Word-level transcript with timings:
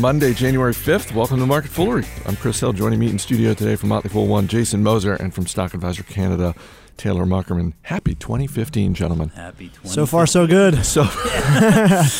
Monday, 0.00 0.34
January 0.34 0.72
5th. 0.72 1.14
Welcome 1.14 1.38
to 1.40 1.46
Market 1.46 1.70
Foolery. 1.70 2.04
I'm 2.26 2.36
Chris 2.36 2.60
Hill. 2.60 2.72
Joining 2.72 2.98
me 2.98 3.08
in 3.10 3.18
studio 3.18 3.54
today 3.54 3.76
from 3.76 3.90
Motley 3.90 4.10
Fool 4.10 4.26
One, 4.26 4.48
Jason 4.48 4.82
Moser, 4.82 5.14
and 5.14 5.34
from 5.34 5.46
Stock 5.46 5.74
Advisor 5.74 6.02
Canada, 6.02 6.54
Taylor 6.96 7.24
Muckerman. 7.24 7.72
Happy 7.82 8.14
2015, 8.14 8.94
gentlemen. 8.94 9.30
Happy 9.30 9.68
20. 9.68 9.88
So 9.88 10.06
far, 10.06 10.26
so 10.26 10.46
good. 10.46 10.84
So 10.84 11.04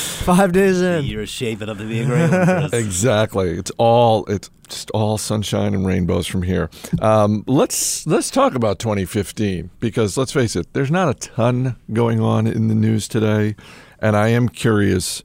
Five 0.24 0.52
days 0.52 0.80
in. 0.80 1.04
year 1.04 1.22
is 1.22 1.30
shaping 1.30 1.68
up 1.68 1.78
to 1.78 1.84
be 1.88 2.00
a 2.00 2.06
great 2.06 2.30
one. 2.30 2.68
Chris. 2.68 2.72
exactly, 2.84 3.50
it's 3.50 3.72
all 3.78 4.24
it's 4.26 4.50
just 4.68 4.90
all 4.92 5.18
sunshine 5.18 5.74
and 5.74 5.86
rainbows 5.86 6.26
from 6.26 6.42
here. 6.42 6.70
Um, 7.00 7.44
let's 7.46 8.06
let's 8.06 8.30
talk 8.30 8.54
about 8.54 8.78
2015 8.78 9.70
because 9.80 10.16
let's 10.16 10.32
face 10.32 10.56
it, 10.56 10.72
there's 10.72 10.90
not 10.90 11.08
a 11.08 11.14
ton 11.14 11.76
going 11.92 12.20
on 12.20 12.46
in 12.46 12.68
the 12.68 12.74
news 12.74 13.08
today, 13.08 13.56
and 14.00 14.16
I 14.16 14.28
am 14.28 14.48
curious 14.48 15.22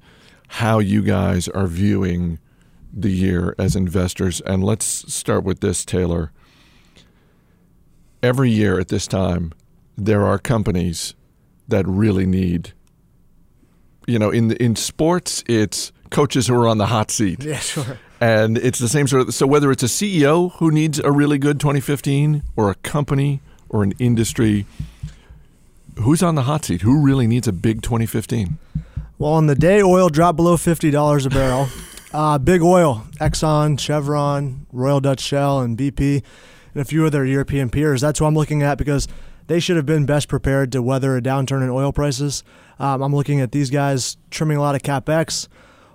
how 0.50 0.80
you 0.80 1.02
guys 1.02 1.48
are 1.50 1.68
viewing 1.68 2.40
the 2.92 3.12
year 3.12 3.56
as 3.58 3.76
investors. 3.76 4.42
And 4.42 4.64
let's 4.64 4.86
start 5.14 5.44
with 5.44 5.60
this, 5.60 5.86
Taylor. 5.86 6.32
Every 8.22 8.50
year 8.50 8.80
at 8.80 8.90
this 8.90 9.08
time, 9.08 9.54
there 9.96 10.26
are 10.26 10.40
companies 10.40 11.14
that 11.68 11.88
really 11.88 12.26
need. 12.26 12.74
You 14.08 14.18
know, 14.18 14.32
in 14.32 14.52
in 14.54 14.76
sports, 14.76 15.44
it's 15.48 15.92
coaches 16.10 16.48
who 16.48 16.56
are 16.56 16.68
on 16.68 16.80
the 16.80 16.88
hot 16.88 17.12
seat. 17.12 17.44
Yeah, 17.44 17.60
sure. 17.60 18.00
And 18.20 18.58
it's 18.58 18.80
the 18.80 18.90
same 18.90 19.08
sort 19.08 19.28
of 19.28 19.34
so 19.34 19.46
whether 19.46 19.72
it's 19.72 19.84
a 19.84 19.86
CEO 19.86 20.52
who 20.54 20.72
needs 20.72 21.00
a 21.00 21.12
really 21.12 21.38
good 21.38 21.60
2015 21.60 22.44
or 22.56 22.72
a 22.72 22.76
company 22.76 23.40
or 23.70 23.84
an 23.84 23.94
industry 24.00 24.66
who's 26.00 26.24
on 26.24 26.36
the 26.36 26.44
hot 26.44 26.66
seat, 26.66 26.82
who 26.82 27.00
really 27.02 27.28
needs 27.28 27.48
a 27.48 27.54
big 27.54 27.82
2015? 27.82 28.58
Well, 29.20 29.34
on 29.34 29.48
the 29.48 29.56
day 29.56 29.82
oil 29.82 30.08
dropped 30.08 30.38
below 30.38 30.56
fifty 30.56 30.92
dollars 30.92 31.26
a 31.26 31.30
barrel, 31.30 31.68
uh, 32.14 32.38
big 32.38 32.62
oil, 32.62 33.06
Exxon, 33.20 33.78
Chevron, 33.78 34.66
Royal 34.72 35.02
Dutch 35.02 35.20
Shell, 35.20 35.60
and 35.60 35.78
BP, 35.78 36.24
and 36.74 36.82
a 36.82 36.86
few 36.86 37.06
other 37.06 37.26
European 37.26 37.70
peers. 37.70 38.00
That's 38.00 38.20
who 38.20 38.26
I'm 38.26 38.34
looking 38.34 38.64
at 38.64 38.78
because 38.78 39.10
they 39.48 39.60
should 39.60 39.76
have 39.76 39.86
been 39.86 40.06
best 40.06 40.30
prepared 40.30 40.72
to 40.72 40.82
weather 40.82 41.18
a 41.18 41.22
downturn 41.22 41.62
in 41.64 41.70
oil 41.70 41.92
prices. 41.92 42.46
Um, 42.80 43.02
I'm 43.02 43.14
looking 43.14 43.42
at 43.42 43.52
these 43.52 43.70
guys 43.70 44.16
trimming 44.32 44.56
a 44.56 44.62
lot 44.62 44.76
of 44.76 44.84
capex. 44.84 45.50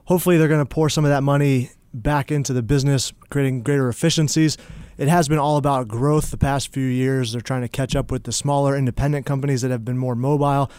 Hopefully, 0.05 0.37
they're 0.37 0.47
going 0.47 0.61
to 0.61 0.67
pour 0.67 0.91
some 0.91 1.07
of 1.07 1.11
that 1.11 1.23
money 1.23 1.71
back 1.95 2.31
into 2.31 2.53
the 2.53 2.63
business, 2.63 3.15
creating 3.31 3.63
greater 3.63 3.89
efficiencies. 3.89 4.59
It 4.99 5.09
has 5.09 5.29
been 5.29 5.39
all 5.39 5.57
about 5.57 5.89
growth 5.89 6.31
the 6.31 6.37
past 6.37 6.75
few 6.75 6.87
years. 6.87 7.33
They're 7.33 7.41
trying 7.41 7.63
to 7.63 7.69
catch 7.69 7.97
up 7.97 8.11
with 8.11 8.25
the 8.25 8.33
smaller 8.33 8.77
independent 8.77 9.25
companies 9.25 9.63
that 9.63 9.71
have 9.71 9.83
been 9.83 9.97
more 9.97 10.15
mobile 10.15 10.71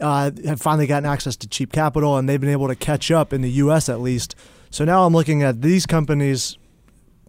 uh, 0.00 0.30
have 0.44 0.60
finally 0.60 0.86
gotten 0.86 1.08
access 1.08 1.36
to 1.36 1.48
cheap 1.48 1.72
capital 1.72 2.16
and 2.16 2.28
they've 2.28 2.40
been 2.40 2.50
able 2.50 2.68
to 2.68 2.76
catch 2.76 3.10
up 3.10 3.32
in 3.32 3.40
the 3.40 3.50
U.S. 3.52 3.88
at 3.88 4.00
least. 4.00 4.34
So 4.70 4.84
now 4.84 5.06
I'm 5.06 5.14
looking 5.14 5.42
at 5.42 5.62
these 5.62 5.86
companies, 5.86 6.58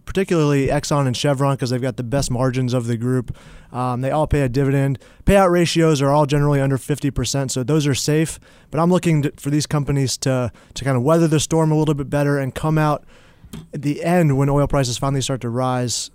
particularly 0.04 0.68
Exxon 0.68 1.06
and 1.06 1.16
Chevron, 1.16 1.54
because 1.54 1.70
they've 1.70 1.80
got 1.80 1.96
the 1.96 2.02
best 2.02 2.30
margins 2.30 2.74
of 2.74 2.86
the 2.86 2.96
group. 2.96 3.36
Um, 3.72 4.00
they 4.00 4.10
all 4.10 4.26
pay 4.26 4.42
a 4.42 4.48
dividend. 4.48 4.98
Payout 5.24 5.50
ratios 5.50 6.02
are 6.02 6.10
all 6.10 6.26
generally 6.26 6.60
under 6.60 6.78
50%, 6.78 7.50
so 7.50 7.62
those 7.62 7.86
are 7.86 7.94
safe. 7.94 8.38
But 8.70 8.80
I'm 8.80 8.90
looking 8.90 9.22
to, 9.22 9.32
for 9.36 9.50
these 9.50 9.66
companies 9.66 10.16
to 10.18 10.52
to 10.74 10.84
kind 10.84 10.96
of 10.96 11.02
weather 11.02 11.28
the 11.28 11.40
storm 11.40 11.70
a 11.70 11.76
little 11.76 11.94
bit 11.94 12.10
better 12.10 12.38
and 12.38 12.54
come 12.54 12.78
out 12.78 13.04
at 13.72 13.82
the 13.82 14.02
end 14.02 14.36
when 14.36 14.48
oil 14.48 14.66
prices 14.66 14.98
finally 14.98 15.22
start 15.22 15.40
to 15.40 15.48
rise 15.48 16.10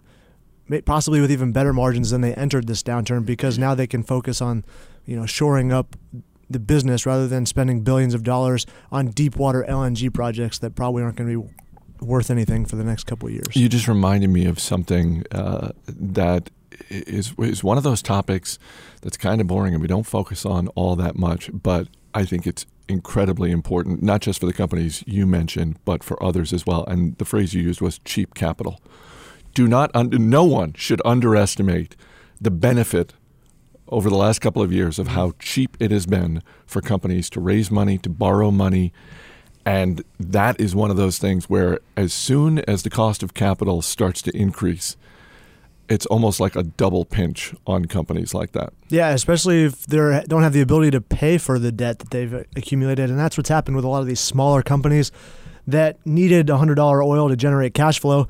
possibly 0.86 1.22
with 1.22 1.31
even 1.31 1.52
better 1.52 1.74
margins 1.74 2.09
than 2.12 2.22
they 2.22 2.34
entered 2.36 2.68
this 2.68 2.81
downturn 2.84 3.26
because 3.26 3.59
now 3.59 3.76
they 3.76 3.88
can 3.88 4.04
focus 4.04 4.42
on, 4.42 4.64
you 5.06 5.16
know, 5.16 5.26
shoring 5.26 5.72
up 5.72 5.96
the 6.54 6.59
business 6.59 7.06
rather 7.06 7.28
than 7.28 7.46
spending 7.46 7.82
billions 7.82 8.14
of 8.14 8.23
dollars 8.23 8.66
on 8.92 9.08
deep 9.08 9.36
water 9.36 9.66
LNG 9.68 10.14
projects 10.14 10.59
that 10.59 10.76
probably 10.76 11.04
aren't 11.04 11.18
going 11.18 11.30
to 11.30 11.42
be 11.42 11.54
worth 12.06 12.30
anything 12.30 12.66
for 12.66 12.76
the 12.76 12.84
next 12.84 13.06
couple 13.06 13.28
of 13.28 13.34
years. 13.34 13.46
You 13.54 13.70
just 13.70 13.88
reminded 13.88 14.30
me 14.30 14.46
of 14.46 14.59
something 14.59 15.24
uh, 15.31 15.72
that 15.88 16.50
is 16.90 17.34
is 17.38 17.64
one 17.64 17.78
of 17.78 17.84
those 17.84 18.02
topics 18.02 18.58
that's 19.02 19.18
kind 19.18 19.40
of 19.41 19.47
boring 19.47 19.74
and 19.74 19.81
we 19.81 19.88
don't 19.88 20.06
focus 20.06 20.46
on 20.46 20.68
all 20.69 20.96
that 20.96 21.16
much, 21.16 21.50
but 21.53 21.88
I 22.14 22.25
think 22.25 22.46
it's 22.46 22.66
incredibly 22.88 23.52
important, 23.52 24.03
not 24.03 24.22
just 24.22 24.40
for 24.40 24.46
the 24.46 24.53
companies 24.53 25.03
you 25.08 25.25
mentioned, 25.25 25.78
but 25.85 26.03
for 26.03 26.22
others 26.24 26.53
as 26.53 26.66
well. 26.66 26.84
And 26.85 27.18
the 27.18 27.25
phrase 27.25 27.53
you 27.53 27.64
used 27.64 27.81
was 27.81 28.00
cheap 28.00 28.34
capital. 28.34 28.80
Do 29.53 29.68
not, 29.68 29.91
un- 29.94 30.09
no 30.12 30.44
one 30.44 30.74
should 30.74 31.02
underestimate 31.06 31.96
the 32.41 32.52
benefit 32.52 33.14
over 33.88 34.10
the 34.10 34.16
last 34.16 34.40
couple 34.40 34.62
of 34.62 34.72
years 34.72 35.00
of 35.00 35.10
how 35.10 35.34
cheap 35.40 35.78
it 35.80 35.92
has 35.92 36.06
been 36.06 36.42
for 36.66 36.82
companies 36.82 37.30
to 37.32 37.40
raise 37.40 37.70
money, 37.70 37.98
to 38.00 38.10
borrow 38.10 38.52
money. 38.52 38.94
And 39.66 40.04
that 40.20 40.60
is 40.60 40.76
one 40.76 40.92
of 40.92 40.98
those 40.98 41.18
things 41.18 41.50
where, 41.50 41.80
as 41.96 42.12
soon 42.14 42.60
as 42.60 42.84
the 42.84 42.90
cost 42.90 43.24
of 43.24 43.34
capital 43.34 43.82
starts 43.82 44.22
to 44.24 44.36
increase, 44.36 44.98
it's 45.90 46.06
almost 46.08 46.40
like 46.40 46.56
a 46.56 46.64
double 46.64 47.06
pinch 47.06 47.54
on 47.68 47.86
companies 47.86 48.34
like 48.34 48.54
that. 48.54 48.74
Yeah, 48.90 49.10
especially 49.10 49.66
if 49.66 49.86
they 49.86 50.24
don't 50.28 50.44
have 50.44 50.54
the 50.54 50.62
ability 50.62 50.92
to 50.92 51.02
pay 51.02 51.38
for 51.38 51.60
the 51.60 51.72
debt 51.72 52.00
that 52.00 52.10
they've 52.10 52.34
accumulated, 52.56 53.10
and 53.10 53.20
that's 53.20 53.38
what's 53.38 53.50
happened 53.50 53.76
with 53.76 53.86
a 53.86 53.88
lot 53.88 54.02
of 54.02 54.08
these 54.08 54.20
smaller 54.20 54.62
companies 54.62 55.12
that 55.68 56.06
needed 56.06 56.48
$100 56.48 57.06
oil 57.06 57.30
to 57.30 57.36
generate 57.36 57.74
cash 57.74 58.00
flow. 58.00 58.28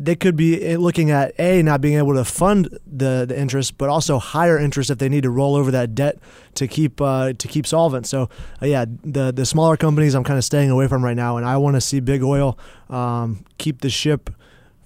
They 0.00 0.16
could 0.16 0.36
be 0.36 0.76
looking 0.76 1.10
at 1.10 1.38
a 1.38 1.62
not 1.62 1.80
being 1.80 1.98
able 1.98 2.14
to 2.14 2.24
fund 2.24 2.68
the, 2.86 3.24
the 3.28 3.38
interest, 3.38 3.78
but 3.78 3.88
also 3.88 4.18
higher 4.18 4.58
interest 4.58 4.90
if 4.90 4.98
they 4.98 5.08
need 5.08 5.22
to 5.22 5.30
roll 5.30 5.54
over 5.54 5.70
that 5.70 5.94
debt 5.94 6.18
to 6.54 6.66
keep 6.66 7.00
uh, 7.00 7.32
to 7.34 7.48
keep 7.48 7.66
solvent. 7.66 8.06
So 8.06 8.28
uh, 8.60 8.66
yeah, 8.66 8.86
the 9.04 9.32
the 9.32 9.46
smaller 9.46 9.76
companies 9.76 10.14
I'm 10.14 10.24
kind 10.24 10.38
of 10.38 10.44
staying 10.44 10.70
away 10.70 10.88
from 10.88 11.04
right 11.04 11.16
now, 11.16 11.36
and 11.36 11.46
I 11.46 11.56
want 11.58 11.76
to 11.76 11.80
see 11.80 12.00
big 12.00 12.22
oil 12.22 12.58
um, 12.90 13.44
keep 13.58 13.80
the 13.82 13.90
ship 13.90 14.30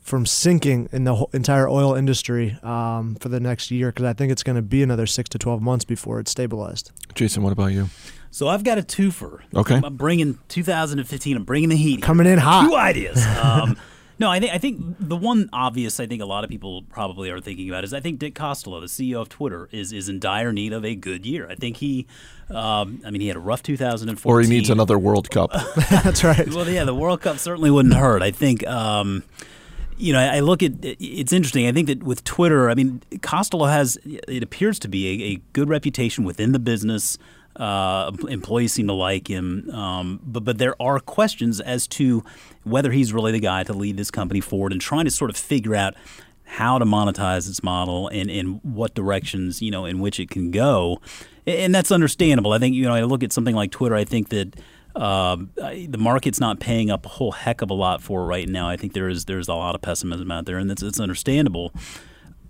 from 0.08 0.24
sinking 0.24 0.88
in 0.90 1.04
the 1.04 1.14
whole 1.14 1.30
entire 1.32 1.68
oil 1.68 1.94
industry 1.94 2.58
um, 2.62 3.14
for 3.16 3.28
the 3.28 3.38
next 3.38 3.70
year 3.70 3.88
because 3.88 4.06
I 4.06 4.14
think 4.14 4.32
it's 4.32 4.42
going 4.42 4.56
to 4.56 4.62
be 4.62 4.82
another 4.82 5.06
six 5.06 5.28
to 5.30 5.38
12 5.38 5.60
months 5.60 5.84
before 5.84 6.18
it's 6.18 6.30
stabilized. 6.30 6.90
Jason, 7.14 7.42
what 7.42 7.52
about 7.52 7.72
you? 7.72 7.90
So 8.30 8.48
I've 8.48 8.64
got 8.64 8.78
a 8.78 8.82
twofer. 8.82 9.40
Okay. 9.54 9.80
I'm 9.82 9.96
bringing 9.96 10.38
2015. 10.48 11.36
I'm 11.36 11.44
bringing 11.44 11.68
the 11.68 11.76
heat. 11.76 12.02
Coming 12.02 12.26
in 12.26 12.38
hot. 12.38 12.68
Two 12.68 12.74
ideas. 12.74 13.24
Um, 13.38 13.76
no, 14.18 14.30
I 14.30 14.40
think 14.40 14.52
I 14.52 14.58
think 14.58 14.96
the 14.98 15.16
one 15.16 15.48
obvious 15.52 16.00
I 16.00 16.06
think 16.06 16.22
a 16.22 16.26
lot 16.26 16.44
of 16.44 16.50
people 16.50 16.82
probably 16.82 17.30
are 17.30 17.40
thinking 17.40 17.68
about 17.68 17.84
is 17.84 17.94
I 17.94 18.00
think 18.00 18.18
Dick 18.18 18.34
Costolo, 18.34 18.80
the 18.80 18.86
CEO 18.86 19.20
of 19.20 19.28
Twitter, 19.28 19.68
is 19.70 19.92
is 19.92 20.08
in 20.08 20.18
dire 20.18 20.52
need 20.52 20.72
of 20.72 20.84
a 20.84 20.94
good 20.94 21.24
year. 21.24 21.48
I 21.48 21.54
think 21.54 21.76
he, 21.76 22.06
um, 22.50 23.00
I 23.04 23.10
mean, 23.10 23.20
he 23.20 23.28
had 23.28 23.36
a 23.36 23.40
rough 23.40 23.62
2014. 23.62 24.30
Or 24.30 24.40
he 24.40 24.48
needs 24.48 24.70
another 24.70 24.98
World 24.98 25.30
Cup. 25.30 25.52
That's 25.90 26.24
right. 26.24 26.48
Well, 26.48 26.68
yeah, 26.68 26.84
the 26.84 26.94
World 26.94 27.20
Cup 27.20 27.38
certainly 27.38 27.70
wouldn't 27.70 27.94
hurt. 27.94 28.22
I 28.22 28.30
think. 28.30 28.66
Um, 28.66 29.22
you 29.98 30.12
know, 30.12 30.20
I 30.20 30.40
look 30.40 30.62
at 30.62 30.72
it's 30.82 31.32
interesting. 31.32 31.66
I 31.66 31.72
think 31.72 31.88
that 31.88 32.02
with 32.02 32.22
Twitter, 32.24 32.70
I 32.70 32.74
mean, 32.74 33.02
Costolo 33.16 33.68
has 33.68 33.98
it 34.04 34.42
appears 34.42 34.78
to 34.80 34.88
be 34.88 35.08
a, 35.08 35.26
a 35.32 35.42
good 35.52 35.68
reputation 35.68 36.24
within 36.24 36.52
the 36.52 36.60
business. 36.60 37.18
Uh, 37.58 38.12
employees 38.28 38.72
seem 38.72 38.86
to 38.86 38.92
like 38.92 39.28
him, 39.28 39.68
um, 39.70 40.20
but 40.22 40.44
but 40.44 40.58
there 40.58 40.80
are 40.80 41.00
questions 41.00 41.60
as 41.60 41.88
to 41.88 42.22
whether 42.62 42.92
he's 42.92 43.12
really 43.12 43.32
the 43.32 43.40
guy 43.40 43.64
to 43.64 43.72
lead 43.72 43.96
this 43.96 44.12
company 44.12 44.40
forward 44.40 44.70
and 44.70 44.80
trying 44.80 45.04
to 45.04 45.10
sort 45.10 45.28
of 45.28 45.36
figure 45.36 45.74
out 45.74 45.94
how 46.44 46.78
to 46.78 46.84
monetize 46.84 47.48
its 47.48 47.62
model 47.62 48.08
and, 48.08 48.30
in 48.30 48.60
what 48.62 48.94
directions 48.94 49.60
you 49.60 49.72
know 49.72 49.84
in 49.84 49.98
which 49.98 50.20
it 50.20 50.30
can 50.30 50.52
go, 50.52 51.00
and 51.46 51.74
that's 51.74 51.90
understandable. 51.90 52.52
I 52.52 52.58
think 52.58 52.76
you 52.76 52.84
know 52.84 52.94
I 52.94 53.02
look 53.02 53.24
at 53.24 53.32
something 53.32 53.56
like 53.56 53.72
Twitter. 53.72 53.96
I 53.96 54.04
think 54.04 54.28
that 54.28 54.54
um, 54.94 55.50
the 55.56 55.98
market's 55.98 56.40
not 56.40 56.60
paying 56.60 56.90
up 56.90 57.06
a 57.06 57.08
whole 57.08 57.32
heck 57.32 57.62
of 57.62 57.70
a 57.70 57.74
lot 57.74 58.02
for 58.02 58.24
right 58.24 58.48
now. 58.48 58.68
I 58.68 58.76
think 58.76 58.94
there 58.94 59.08
is 59.08 59.26
there's 59.26 59.48
a 59.48 59.54
lot 59.54 59.74
of 59.74 59.82
pessimism 59.82 60.30
out 60.30 60.46
there, 60.46 60.58
and 60.58 60.70
it's, 60.70 60.82
it's 60.82 61.00
understandable. 61.00 61.72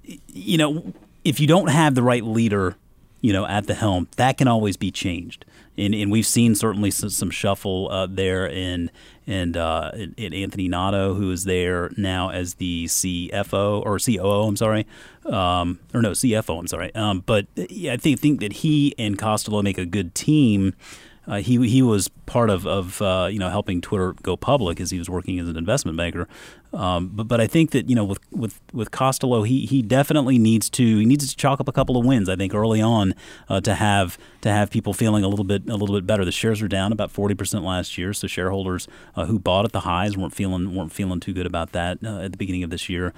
You 0.02 0.58
know, 0.58 0.92
if 1.24 1.40
you 1.40 1.46
don't 1.46 1.68
have 1.68 1.94
the 1.94 2.02
right 2.02 2.24
leader, 2.24 2.76
you 3.20 3.32
know, 3.32 3.46
at 3.46 3.66
the 3.66 3.74
helm, 3.74 4.08
that 4.16 4.38
can 4.38 4.48
always 4.48 4.76
be 4.76 4.90
changed. 4.90 5.44
And, 5.76 5.94
and 5.94 6.10
we've 6.10 6.26
seen 6.26 6.56
certainly 6.56 6.90
some, 6.90 7.10
some 7.10 7.30
shuffle 7.30 7.88
uh, 7.90 8.06
there 8.06 8.48
in 8.48 8.90
and 9.28 9.56
uh, 9.56 9.92
in 10.16 10.32
Anthony 10.32 10.68
Noto, 10.68 11.14
who 11.14 11.30
is 11.30 11.44
there 11.44 11.90
now 11.96 12.30
as 12.30 12.54
the 12.54 12.86
CFO 12.86 13.84
or 13.84 13.98
COO. 13.98 14.48
I'm 14.48 14.56
sorry, 14.56 14.86
um, 15.26 15.78
or 15.92 16.00
no 16.00 16.12
CFO. 16.12 16.58
I'm 16.58 16.66
sorry. 16.66 16.94
Um, 16.94 17.22
but 17.26 17.46
yeah, 17.54 17.92
I 17.92 17.96
think 17.96 18.18
think 18.18 18.40
that 18.40 18.52
he 18.54 18.94
and 18.98 19.18
Costolo 19.18 19.62
make 19.62 19.78
a 19.78 19.86
good 19.86 20.14
team. 20.14 20.74
Uh, 21.28 21.36
he 21.36 21.68
he 21.68 21.82
was 21.82 22.08
part 22.26 22.48
of 22.48 22.66
of 22.66 23.02
uh, 23.02 23.28
you 23.30 23.38
know 23.38 23.50
helping 23.50 23.80
Twitter 23.80 24.14
go 24.22 24.36
public 24.36 24.80
as 24.80 24.90
he 24.90 24.98
was 24.98 25.10
working 25.10 25.38
as 25.38 25.48
an 25.48 25.56
investment 25.56 25.96
banker. 25.96 26.26
Um, 26.72 27.08
but 27.08 27.24
but 27.24 27.40
I 27.40 27.46
think 27.46 27.72
that 27.72 27.88
you 27.88 27.94
know 27.94 28.04
with 28.04 28.18
with 28.32 28.60
with 28.72 28.90
Costolo, 28.90 29.46
he 29.46 29.66
he 29.66 29.82
definitely 29.82 30.38
needs 30.38 30.70
to 30.70 30.82
he 30.82 31.04
needs 31.04 31.28
to 31.28 31.36
chalk 31.36 31.60
up 31.60 31.68
a 31.68 31.72
couple 31.72 31.98
of 31.98 32.06
wins. 32.06 32.28
I 32.28 32.36
think 32.36 32.54
early 32.54 32.80
on 32.80 33.14
uh, 33.48 33.60
to 33.60 33.74
have 33.74 34.18
to 34.40 34.50
have 34.50 34.70
people 34.70 34.94
feeling 34.94 35.22
a 35.22 35.28
little 35.28 35.44
bit 35.44 35.68
a 35.68 35.76
little 35.76 35.94
bit 35.94 36.06
better. 36.06 36.24
The 36.24 36.32
shares 36.32 36.62
are 36.62 36.68
down 36.68 36.92
about 36.92 37.10
forty 37.10 37.34
percent 37.34 37.62
last 37.62 37.98
year, 37.98 38.14
so 38.14 38.26
shareholders 38.26 38.88
uh, 39.14 39.26
who 39.26 39.38
bought 39.38 39.66
at 39.66 39.72
the 39.72 39.80
highs 39.80 40.16
weren't 40.16 40.34
feeling 40.34 40.74
weren't 40.74 40.92
feeling 40.92 41.20
too 41.20 41.34
good 41.34 41.46
about 41.46 41.72
that 41.72 41.98
uh, 42.04 42.20
at 42.20 42.32
the 42.32 42.38
beginning 42.38 42.62
of 42.62 42.70
this 42.70 42.88
year. 42.88 43.12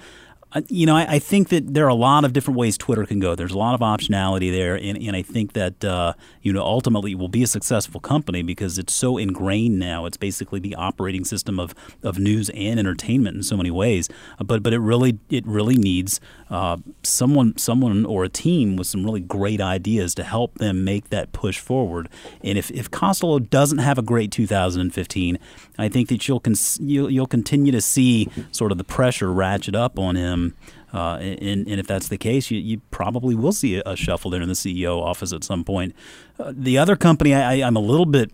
You 0.67 0.85
know, 0.85 0.97
I, 0.97 1.13
I, 1.13 1.19
think 1.19 1.47
that 1.49 1.73
there 1.73 1.85
are 1.85 1.89
a 1.89 1.93
lot 1.93 2.25
of 2.25 2.33
different 2.33 2.59
ways 2.59 2.77
Twitter 2.77 3.05
can 3.05 3.21
go. 3.21 3.35
There's 3.35 3.53
a 3.53 3.57
lot 3.57 3.73
of 3.73 3.79
optionality 3.79 4.51
there, 4.51 4.75
and, 4.75 4.97
and 4.97 5.15
I 5.15 5.21
think 5.21 5.53
that 5.53 5.85
uh, 5.85 6.13
you 6.41 6.51
know 6.51 6.61
ultimately 6.61 7.13
it 7.13 7.17
will 7.17 7.29
be 7.29 7.43
a 7.43 7.47
successful 7.47 8.01
company 8.01 8.41
because 8.41 8.77
it's 8.77 8.91
so 8.91 9.17
ingrained 9.17 9.79
now. 9.79 10.05
It's 10.05 10.17
basically 10.17 10.59
the 10.59 10.75
operating 10.75 11.23
system 11.23 11.57
of, 11.57 11.73
of 12.03 12.19
news 12.19 12.49
and 12.49 12.79
entertainment 12.79 13.37
in 13.37 13.43
so 13.43 13.55
many 13.55 13.71
ways. 13.71 14.09
Uh, 14.39 14.43
but 14.43 14.61
but 14.61 14.73
it 14.73 14.79
really 14.79 15.19
it 15.29 15.47
really 15.47 15.75
needs 15.75 16.19
uh, 16.49 16.77
someone 17.03 17.57
someone 17.57 18.05
or 18.05 18.25
a 18.25 18.29
team 18.29 18.75
with 18.75 18.87
some 18.87 19.05
really 19.05 19.21
great 19.21 19.61
ideas 19.61 20.13
to 20.15 20.23
help 20.23 20.57
them 20.57 20.83
make 20.83 21.11
that 21.11 21.31
push 21.31 21.59
forward. 21.59 22.09
And 22.43 22.57
if 22.57 22.69
if 22.71 22.91
Costolo 22.91 23.39
doesn't 23.49 23.77
have 23.77 23.97
a 23.97 24.01
great 24.01 24.33
2015, 24.33 25.39
I 25.77 25.87
think 25.87 26.09
that 26.09 26.27
you'll 26.27 26.43
you'll, 26.79 27.09
you'll 27.09 27.27
continue 27.27 27.71
to 27.71 27.81
see 27.81 28.29
sort 28.51 28.73
of 28.73 28.77
the 28.77 28.83
pressure 28.83 29.31
ratchet 29.31 29.75
up 29.75 29.97
on 29.97 30.15
him. 30.15 30.40
Uh, 30.93 31.15
and, 31.21 31.67
and, 31.67 31.79
if 31.79 31.87
that's 31.87 32.09
the 32.09 32.17
case, 32.17 32.51
you, 32.51 32.59
you 32.59 32.81
probably 32.91 33.33
will 33.33 33.53
see 33.53 33.81
a, 33.85 33.95
shuffle 33.95 34.29
there 34.29 34.41
in 34.41 34.49
the 34.49 34.55
CEO 34.55 35.01
office 35.01 35.31
at 35.31 35.41
some 35.43 35.63
point. 35.63 35.95
Uh, 36.37 36.51
the 36.53 36.77
other 36.77 36.97
company 36.97 37.33
I, 37.33 37.65
I'm 37.65 37.77
a 37.77 37.81
little 37.81 38.05
bit 38.05 38.31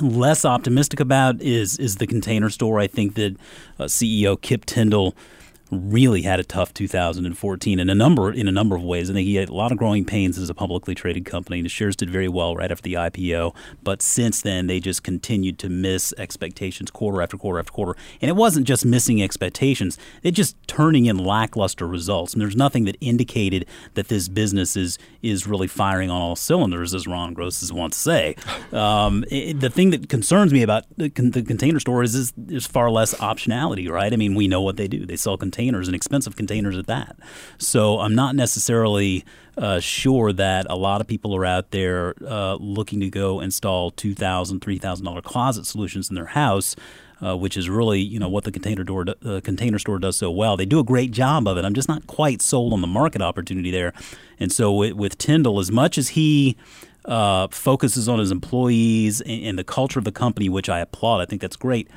less 0.00 0.44
optimistic 0.44 1.00
about 1.00 1.40
is 1.40 1.78
is 1.78 1.96
the 1.96 2.06
Container 2.06 2.50
Store. 2.50 2.78
I 2.78 2.86
think 2.86 3.14
that 3.14 3.36
uh, 3.78 3.84
CEO 3.84 4.38
Kip 4.40 4.66
Tindell 4.66 5.14
really 5.70 6.22
had 6.22 6.38
a 6.38 6.44
tough 6.44 6.72
2014 6.74 7.80
in 7.80 7.90
a 7.90 7.94
number 7.94 8.32
in 8.32 8.46
a 8.46 8.52
number 8.52 8.76
of 8.76 8.82
ways. 8.82 9.10
I 9.10 9.14
think 9.14 9.26
he 9.26 9.34
had 9.34 9.48
a 9.48 9.54
lot 9.54 9.72
of 9.72 9.78
growing 9.78 10.04
pains 10.04 10.38
as 10.38 10.48
a 10.48 10.54
publicly 10.54 10.94
traded 10.94 11.24
company. 11.24 11.60
The 11.60 11.68
shares 11.68 11.96
did 11.96 12.08
very 12.08 12.28
well 12.28 12.54
right 12.54 12.70
after 12.70 12.82
the 12.82 12.94
IPO, 12.94 13.54
but 13.82 14.00
since 14.00 14.42
then 14.42 14.68
they 14.68 14.78
just 14.78 15.02
continued 15.02 15.58
to 15.60 15.68
miss 15.68 16.14
expectations 16.18 16.90
quarter 16.90 17.20
after 17.20 17.36
quarter 17.36 17.58
after 17.58 17.72
quarter. 17.72 17.98
And 18.20 18.28
it 18.28 18.36
wasn't 18.36 18.66
just 18.66 18.84
missing 18.84 19.22
expectations; 19.22 19.98
it 20.22 20.32
just 20.32 20.56
turning 20.68 21.06
in 21.06 21.18
lackluster 21.18 21.86
results. 21.86 22.32
And 22.32 22.40
there's 22.40 22.56
nothing 22.56 22.84
that 22.84 22.96
indicated 23.00 23.66
that 23.94 24.08
this 24.08 24.28
business 24.28 24.76
is 24.76 24.98
is 25.22 25.46
really 25.46 25.66
firing 25.66 26.10
on 26.10 26.20
all 26.20 26.36
cylinders, 26.36 26.94
as 26.94 27.06
Ron 27.06 27.34
Gross 27.34 27.72
wants 27.72 27.96
to 27.96 28.02
say. 28.02 28.36
Um, 28.72 29.24
it, 29.30 29.60
the 29.60 29.70
thing 29.70 29.90
that 29.90 30.08
concerns 30.08 30.52
me 30.52 30.62
about 30.62 30.84
the, 30.96 31.08
the 31.08 31.42
container 31.42 31.78
store 31.78 32.02
is, 32.02 32.14
is 32.14 32.32
there's 32.36 32.66
far 32.66 32.90
less 32.90 33.14
optionality, 33.14 33.88
right? 33.88 34.12
I 34.12 34.16
mean, 34.16 34.34
we 34.34 34.48
know 34.48 34.60
what 34.60 34.76
they 34.76 34.88
do; 34.88 35.06
they 35.06 35.16
sell 35.16 35.38
containers 35.38 35.55
containers 35.56 35.88
and 35.88 35.94
expensive 35.94 36.36
containers 36.36 36.76
at 36.76 36.86
that. 36.86 37.16
So 37.58 38.00
I'm 38.00 38.14
not 38.14 38.34
necessarily 38.34 39.24
uh, 39.56 39.80
sure 39.80 40.32
that 40.34 40.66
a 40.68 40.76
lot 40.76 41.00
of 41.00 41.06
people 41.06 41.34
are 41.34 41.46
out 41.46 41.70
there 41.70 42.14
uh, 42.26 42.56
looking 42.56 43.00
to 43.00 43.08
go 43.08 43.40
install 43.40 43.90
$2,000, 43.92 44.58
$3,000 44.58 45.22
closet 45.22 45.66
solutions 45.66 46.10
in 46.10 46.14
their 46.14 46.26
house. 46.26 46.76
Uh, 47.18 47.34
which 47.34 47.56
is 47.56 47.70
really 47.70 47.98
you 47.98 48.18
know 48.18 48.28
what 48.28 48.44
the 48.44 48.52
container 48.52 48.84
door 48.84 49.06
uh, 49.24 49.40
container 49.42 49.78
store 49.78 49.98
does 49.98 50.18
so 50.18 50.30
well. 50.30 50.54
They 50.54 50.66
do 50.66 50.78
a 50.78 50.84
great 50.84 51.12
job 51.12 51.48
of 51.48 51.56
it. 51.56 51.64
I'm 51.64 51.72
just 51.72 51.88
not 51.88 52.06
quite 52.06 52.42
sold 52.42 52.74
on 52.74 52.82
the 52.82 52.86
market 52.86 53.22
opportunity 53.22 53.70
there. 53.70 53.94
And 54.38 54.52
so 54.52 54.70
with, 54.70 55.16
Tindell, 55.16 55.58
as 55.58 55.72
much 55.72 55.96
as 55.96 56.08
he 56.08 56.58
uh, 57.06 57.48
focuses 57.48 58.06
on 58.06 58.18
his 58.18 58.30
employees 58.30 59.22
and, 59.22 59.44
and, 59.44 59.58
the 59.58 59.64
culture 59.64 59.98
of 59.98 60.04
the 60.04 60.12
company, 60.12 60.50
which 60.50 60.68
I 60.68 60.80
applaud, 60.80 61.22
I 61.22 61.24
think 61.24 61.40
that's 61.40 61.56
great 61.56 61.88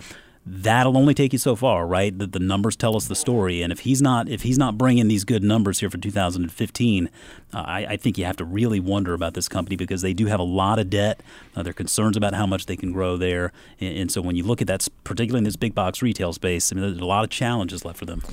that'll 0.52 0.98
only 0.98 1.14
take 1.14 1.32
you 1.32 1.38
so 1.38 1.56
far, 1.56 1.86
right? 1.86 2.18
That 2.18 2.32
the 2.32 2.40
numbers 2.40 2.76
tell 2.76 2.96
us 2.96 3.08
the 3.08 3.16
story, 3.16 3.62
and 3.62 3.72
if 3.72 3.82
he's 3.82 4.02
not 4.02 4.28
if 4.28 4.42
he's 4.42 4.58
not 4.58 4.78
bringing 4.78 5.08
these 5.08 5.24
good 5.24 5.44
numbers 5.44 5.80
here 5.80 5.90
for 5.90 6.00
2015, 6.00 7.10
uh, 7.54 7.58
I, 7.58 7.86
I, 7.86 7.98
think 7.98 8.18
you 8.18 8.26
have 8.26 8.38
to 8.38 8.46
really 8.46 8.80
wonder 8.80 9.14
about 9.14 9.36
this 9.36 9.48
company 9.48 9.76
because 9.76 10.02
they 10.02 10.14
do 10.14 10.26
have 10.26 10.40
a 10.40 10.44
lot 10.44 10.80
of 10.80 10.90
debt. 10.90 11.22
Uh, 11.56 11.62
there 11.62 11.70
are 11.70 11.74
concerns 11.74 12.18
about 12.18 12.34
how 12.34 12.48
much 12.48 12.66
they 12.66 12.76
can 12.76 12.92
grow 12.92 13.16
there, 13.16 13.52
and, 13.80 13.98
and, 13.98 14.12
so 14.12 14.22
when 14.22 14.36
you 14.36 14.44
look 14.44 14.60
at 14.60 14.68
that, 14.68 14.88
particularly 15.04 15.40
in 15.40 15.44
this 15.44 15.56
big 15.56 15.76
box 15.76 16.02
retail 16.02 16.34
space, 16.34 16.72
I 16.72 16.76
mean, 16.76 16.84
there's 16.84 16.98
a 16.98 17.06
lot 17.06 17.24
of 17.24 17.30
challenges 17.30 17.86
left 17.86 18.00
for 18.00 18.06
them. 18.06 18.24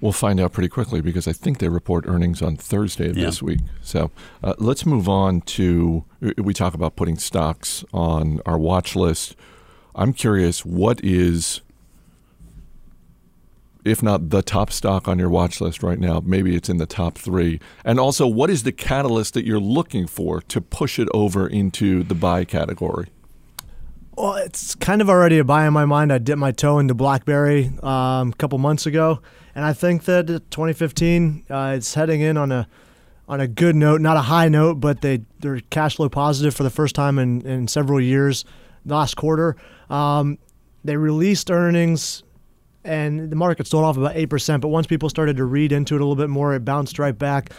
We'll 0.00 0.12
find 0.12 0.40
out 0.40 0.52
pretty 0.52 0.68
quickly 0.68 1.00
because 1.00 1.26
I 1.26 1.32
think 1.32 1.58
they 1.58 1.68
report 1.68 2.06
earnings 2.06 2.40
on 2.40 2.56
Thursday 2.56 3.10
of 3.10 3.16
yeah. 3.16 3.26
this 3.26 3.42
week. 3.42 3.58
So 3.82 4.10
uh, 4.44 4.54
let's 4.58 4.86
move 4.86 5.08
on 5.08 5.40
to 5.42 6.04
we 6.36 6.54
talk 6.54 6.74
about 6.74 6.94
putting 6.94 7.18
stocks 7.18 7.84
on 7.92 8.40
our 8.46 8.56
watch 8.56 8.94
list 8.94 9.34
I'm 9.98 10.12
curious, 10.12 10.64
what 10.64 11.04
is, 11.04 11.60
if 13.84 14.00
not 14.00 14.30
the 14.30 14.42
top 14.42 14.70
stock 14.70 15.08
on 15.08 15.18
your 15.18 15.28
watch 15.28 15.60
list 15.60 15.82
right 15.82 15.98
now, 15.98 16.22
maybe 16.24 16.54
it's 16.54 16.68
in 16.68 16.76
the 16.76 16.86
top 16.86 17.18
three? 17.18 17.58
And 17.84 17.98
also, 17.98 18.24
what 18.24 18.48
is 18.48 18.62
the 18.62 18.70
catalyst 18.70 19.34
that 19.34 19.44
you're 19.44 19.58
looking 19.58 20.06
for 20.06 20.40
to 20.42 20.60
push 20.60 21.00
it 21.00 21.08
over 21.12 21.48
into 21.48 22.04
the 22.04 22.14
buy 22.14 22.44
category? 22.44 23.08
Well, 24.16 24.34
it's 24.34 24.76
kind 24.76 25.02
of 25.02 25.10
already 25.10 25.38
a 25.38 25.44
buy 25.44 25.66
in 25.66 25.72
my 25.72 25.84
mind. 25.84 26.12
I 26.12 26.18
dipped 26.18 26.38
my 26.38 26.52
toe 26.52 26.78
into 26.78 26.94
BlackBerry 26.94 27.72
um, 27.82 28.30
a 28.30 28.34
couple 28.38 28.58
months 28.58 28.86
ago, 28.86 29.20
and 29.56 29.64
I 29.64 29.72
think 29.72 30.04
that 30.04 30.26
2015 30.28 31.44
uh, 31.50 31.74
it's 31.76 31.94
heading 31.94 32.20
in 32.20 32.36
on 32.36 32.52
a 32.52 32.68
on 33.28 33.40
a 33.40 33.48
good 33.48 33.76
note, 33.76 34.00
not 34.00 34.16
a 34.16 34.22
high 34.22 34.48
note, 34.48 34.80
but 34.80 35.02
they 35.02 35.22
they're 35.40 35.60
cash 35.70 35.96
flow 35.96 36.08
positive 36.08 36.54
for 36.54 36.62
the 36.62 36.70
first 36.70 36.94
time 36.94 37.18
in, 37.18 37.42
in 37.42 37.66
several 37.68 38.00
years. 38.00 38.44
Last 38.88 39.14
quarter, 39.14 39.56
um, 39.90 40.38
they 40.84 40.96
released 40.96 41.50
earnings 41.50 42.22
and 42.84 43.30
the 43.30 43.36
market 43.36 43.66
sold 43.66 43.84
off 43.84 43.96
about 43.96 44.14
8%. 44.14 44.60
But 44.60 44.68
once 44.68 44.86
people 44.86 45.08
started 45.08 45.36
to 45.36 45.44
read 45.44 45.72
into 45.72 45.94
it 45.94 46.00
a 46.00 46.04
little 46.04 46.16
bit 46.16 46.30
more, 46.30 46.54
it 46.54 46.64
bounced 46.64 46.98
right 46.98 47.16
back. 47.16 47.52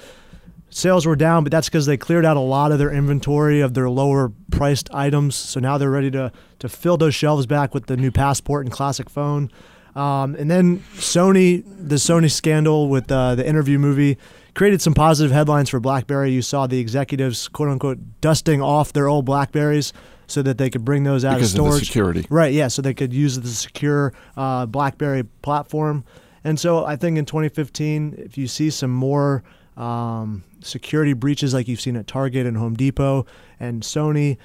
Sales 0.72 1.06
were 1.06 1.16
down, 1.16 1.44
but 1.44 1.52
that's 1.52 1.68
because 1.68 1.86
they 1.86 1.98
cleared 1.98 2.26
out 2.26 2.38
a 2.38 2.42
lot 2.42 2.72
of 2.72 2.80
their 2.80 2.92
inventory 2.92 3.60
of 3.62 3.74
their 3.74 3.90
lower 3.90 4.32
priced 4.52 4.90
items. 4.94 5.36
So 5.36 5.60
now 5.60 5.78
they're 5.78 5.90
ready 5.90 6.12
to, 6.12 6.32
to 6.60 6.70
fill 6.70 6.98
those 6.98 7.16
shelves 7.16 7.46
back 7.46 7.74
with 7.74 7.88
the 7.88 7.98
new 7.98 8.12
Passport 8.12 8.66
and 8.66 8.74
Classic 8.74 9.10
phone. 9.10 9.52
Um, 9.96 10.36
and 10.36 10.50
then 10.50 10.80
Sony, 10.96 11.64
the 11.66 11.96
Sony 11.96 12.32
scandal 12.32 12.88
with 12.88 13.12
uh, 13.12 13.36
the 13.36 13.48
interview 13.48 13.80
movie, 13.80 14.18
created 14.54 14.82
some 14.82 14.94
positive 14.94 15.32
headlines 15.32 15.70
for 15.70 15.80
BlackBerry. 15.80 16.32
You 16.32 16.42
saw 16.42 16.68
the 16.68 16.80
executives, 16.80 17.48
quote 17.48 17.70
unquote, 17.70 18.00
dusting 18.22 18.62
off 18.62 18.94
their 18.94 19.08
old 19.08 19.26
Blackberries 19.26 19.94
so 20.28 20.42
that 20.44 20.58
they 20.58 20.70
could 20.70 20.86
bring 20.86 21.04
those 21.04 21.26
out 21.26 21.36
because 21.36 21.54
of 21.54 21.58
storage. 21.58 21.82
Of 21.82 21.88
security. 21.88 22.26
Right, 22.30 22.54
yeah, 22.54 22.68
so 22.68 22.82
they 22.82 22.94
could 22.94 23.14
use 23.14 23.40
the 23.40 23.48
secure 23.50 24.14
uh, 24.38 24.66
BlackBerry 24.66 25.24
platform. 25.24 26.04
And 26.44 26.60
so 26.60 26.86
I 26.86 26.96
think 26.96 27.18
in 27.18 27.26
2015, 27.26 28.16
if 28.18 28.38
you 28.38 28.48
see 28.48 28.70
some 28.70 28.92
more 28.92 29.44
um, 29.76 30.44
security 30.62 31.14
breaches 31.14 31.54
like 31.54 31.68
you've 31.68 31.82
seen 31.82 31.96
at 31.96 32.08
Target 32.08 32.46
and 32.46 32.58
Home 32.58 32.76
Depot 32.76 33.26
and 33.60 33.82
Sony, 33.82 34.38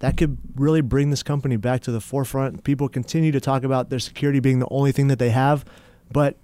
that 0.00 0.16
could 0.16 0.36
really 0.56 0.82
bring 0.82 1.10
this 1.10 1.22
company 1.22 1.56
back 1.56 1.80
to 1.82 1.90
the 1.90 2.00
forefront. 2.00 2.64
People 2.64 2.88
continue 2.88 3.32
to 3.32 3.40
talk 3.40 3.64
about 3.64 3.88
their 3.88 3.98
security 3.98 4.40
being 4.40 4.58
the 4.58 4.68
only 4.70 4.92
thing 4.92 5.08
that 5.08 5.18
they 5.18 5.30
have, 5.30 5.64
but 6.12 6.36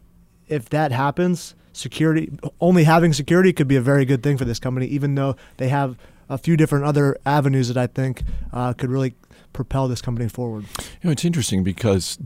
if 0.48 0.68
that 0.70 0.90
happens, 0.90 1.54
security 1.72 2.30
only 2.60 2.84
having 2.84 3.12
security 3.12 3.52
could 3.52 3.68
be 3.68 3.76
a 3.76 3.80
very 3.80 4.04
good 4.04 4.22
thing 4.22 4.36
for 4.36 4.44
this 4.44 4.58
company, 4.58 4.86
even 4.86 5.14
though 5.14 5.36
they 5.56 5.68
have 5.68 5.96
a 6.28 6.38
few 6.38 6.56
different 6.56 6.84
other 6.84 7.16
avenues 7.26 7.68
that 7.68 7.76
I 7.76 7.86
think 7.86 8.22
uh, 8.52 8.72
could 8.72 8.90
really 8.90 9.14
propel 9.52 9.88
this 9.88 10.00
company 10.00 10.28
forward. 10.28 10.64
You 10.78 10.84
know, 11.04 11.10
it's 11.10 11.24
interesting 11.24 11.62
because 11.64 12.18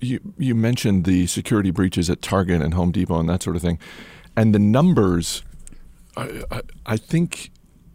you 0.00 0.20
you 0.38 0.54
mentioned 0.54 1.04
the 1.04 1.26
security 1.26 1.70
breaches 1.70 2.10
at 2.10 2.22
Target 2.22 2.62
and 2.62 2.74
Home 2.74 2.90
Depot 2.90 3.18
and 3.18 3.28
that 3.28 3.42
sort 3.42 3.56
of 3.56 3.62
thing, 3.62 3.78
and 4.36 4.54
the 4.54 4.58
numbers. 4.58 5.42
I, 6.16 6.44
I, 6.48 6.60
I 6.86 6.96
think 6.96 7.50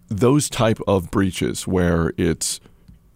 those 0.10 0.50
type 0.50 0.80
of 0.88 1.10
breaches 1.10 1.66
where 1.66 2.12
it's 2.18 2.60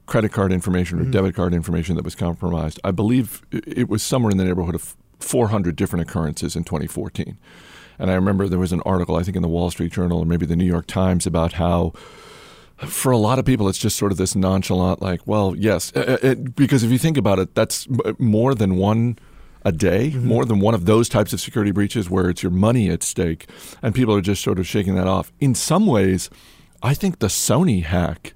credit 0.06 0.32
card 0.32 0.54
information 0.54 1.00
or 1.00 1.04
mm-hmm. 1.04 1.12
debit 1.12 1.36
card 1.36 1.54
information 1.54 1.96
that 1.96 2.06
was 2.06 2.16
compromised. 2.16 2.80
I 2.84 2.92
believe 2.92 3.42
it 3.52 3.90
was 3.90 4.04
somewhere 4.04 4.32
in 4.32 4.38
the 4.38 4.46
neighborhood 4.46 4.76
of 4.76 4.96
400 5.20 5.76
different 5.76 6.08
occurrences 6.08 6.56
in 6.56 6.64
2014. 6.64 7.38
And 8.00 8.12
I 8.12 8.16
remember 8.16 8.48
there 8.48 8.60
was 8.60 8.72
an 8.72 8.82
article, 8.82 9.16
I 9.16 9.24
think, 9.24 9.36
in 9.36 9.42
the 9.42 9.48
Wall 9.48 9.70
Street 9.72 9.92
Journal 9.92 10.20
or 10.20 10.26
maybe 10.26 10.46
the 10.46 10.56
New 10.56 10.66
York 10.66 10.88
Times 10.88 11.26
about 11.26 11.54
how 11.54 11.94
for 12.78 13.12
a 13.12 13.18
lot 13.18 13.40
of 13.40 13.46
people, 13.46 13.70
it's 13.70 13.78
just 13.78 13.98
sort 13.98 14.12
of 14.12 14.18
this 14.18 14.36
nonchalant, 14.36 15.02
like, 15.02 15.22
well, 15.26 15.56
yes, 15.56 15.92
it, 15.96 16.10
uh, 16.10 16.14
uh, 16.14 16.18
it, 16.22 16.56
because 16.56 16.84
if 16.84 16.92
you 16.92 16.98
think 16.98 17.18
about 17.18 17.40
it, 17.40 17.56
that's 17.56 17.88
more 18.18 18.56
than 18.56 18.76
one 18.76 19.18
a 19.66 19.72
day, 19.72 20.12
mm-hmm. 20.12 20.28
more 20.28 20.46
than 20.46 20.60
one 20.60 20.74
of 20.74 20.86
those 20.86 21.08
types 21.08 21.32
of 21.34 21.40
security 21.40 21.72
breaches 21.72 22.10
where 22.10 22.30
it's 22.30 22.44
your 22.44 22.52
money 22.52 22.90
at 22.90 23.04
stake, 23.04 23.48
and 23.82 23.96
people 23.96 24.14
are 24.14 24.22
just 24.22 24.44
sort 24.44 24.60
of 24.60 24.68
shaking 24.68 24.96
that 24.96 25.08
off. 25.08 25.32
In 25.40 25.56
some 25.56 25.86
ways, 25.86 26.30
I 26.82 26.94
think 26.94 27.20
the 27.20 27.28
Sony 27.28 27.84
hack 27.84 28.34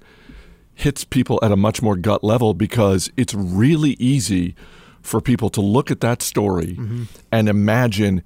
hits 0.74 1.04
people 1.04 1.38
at 1.42 1.52
a 1.52 1.56
much 1.56 1.82
more 1.82 1.96
gut 1.96 2.22
level 2.22 2.54
because 2.54 3.10
it's 3.16 3.34
really 3.34 3.96
easy 3.98 4.54
for 5.02 5.20
people 5.20 5.50
to 5.50 5.60
look 5.60 5.90
at 5.90 6.00
that 6.00 6.22
story 6.22 6.76
mm-hmm. 6.76 7.04
and 7.32 7.48
imagine 7.48 8.22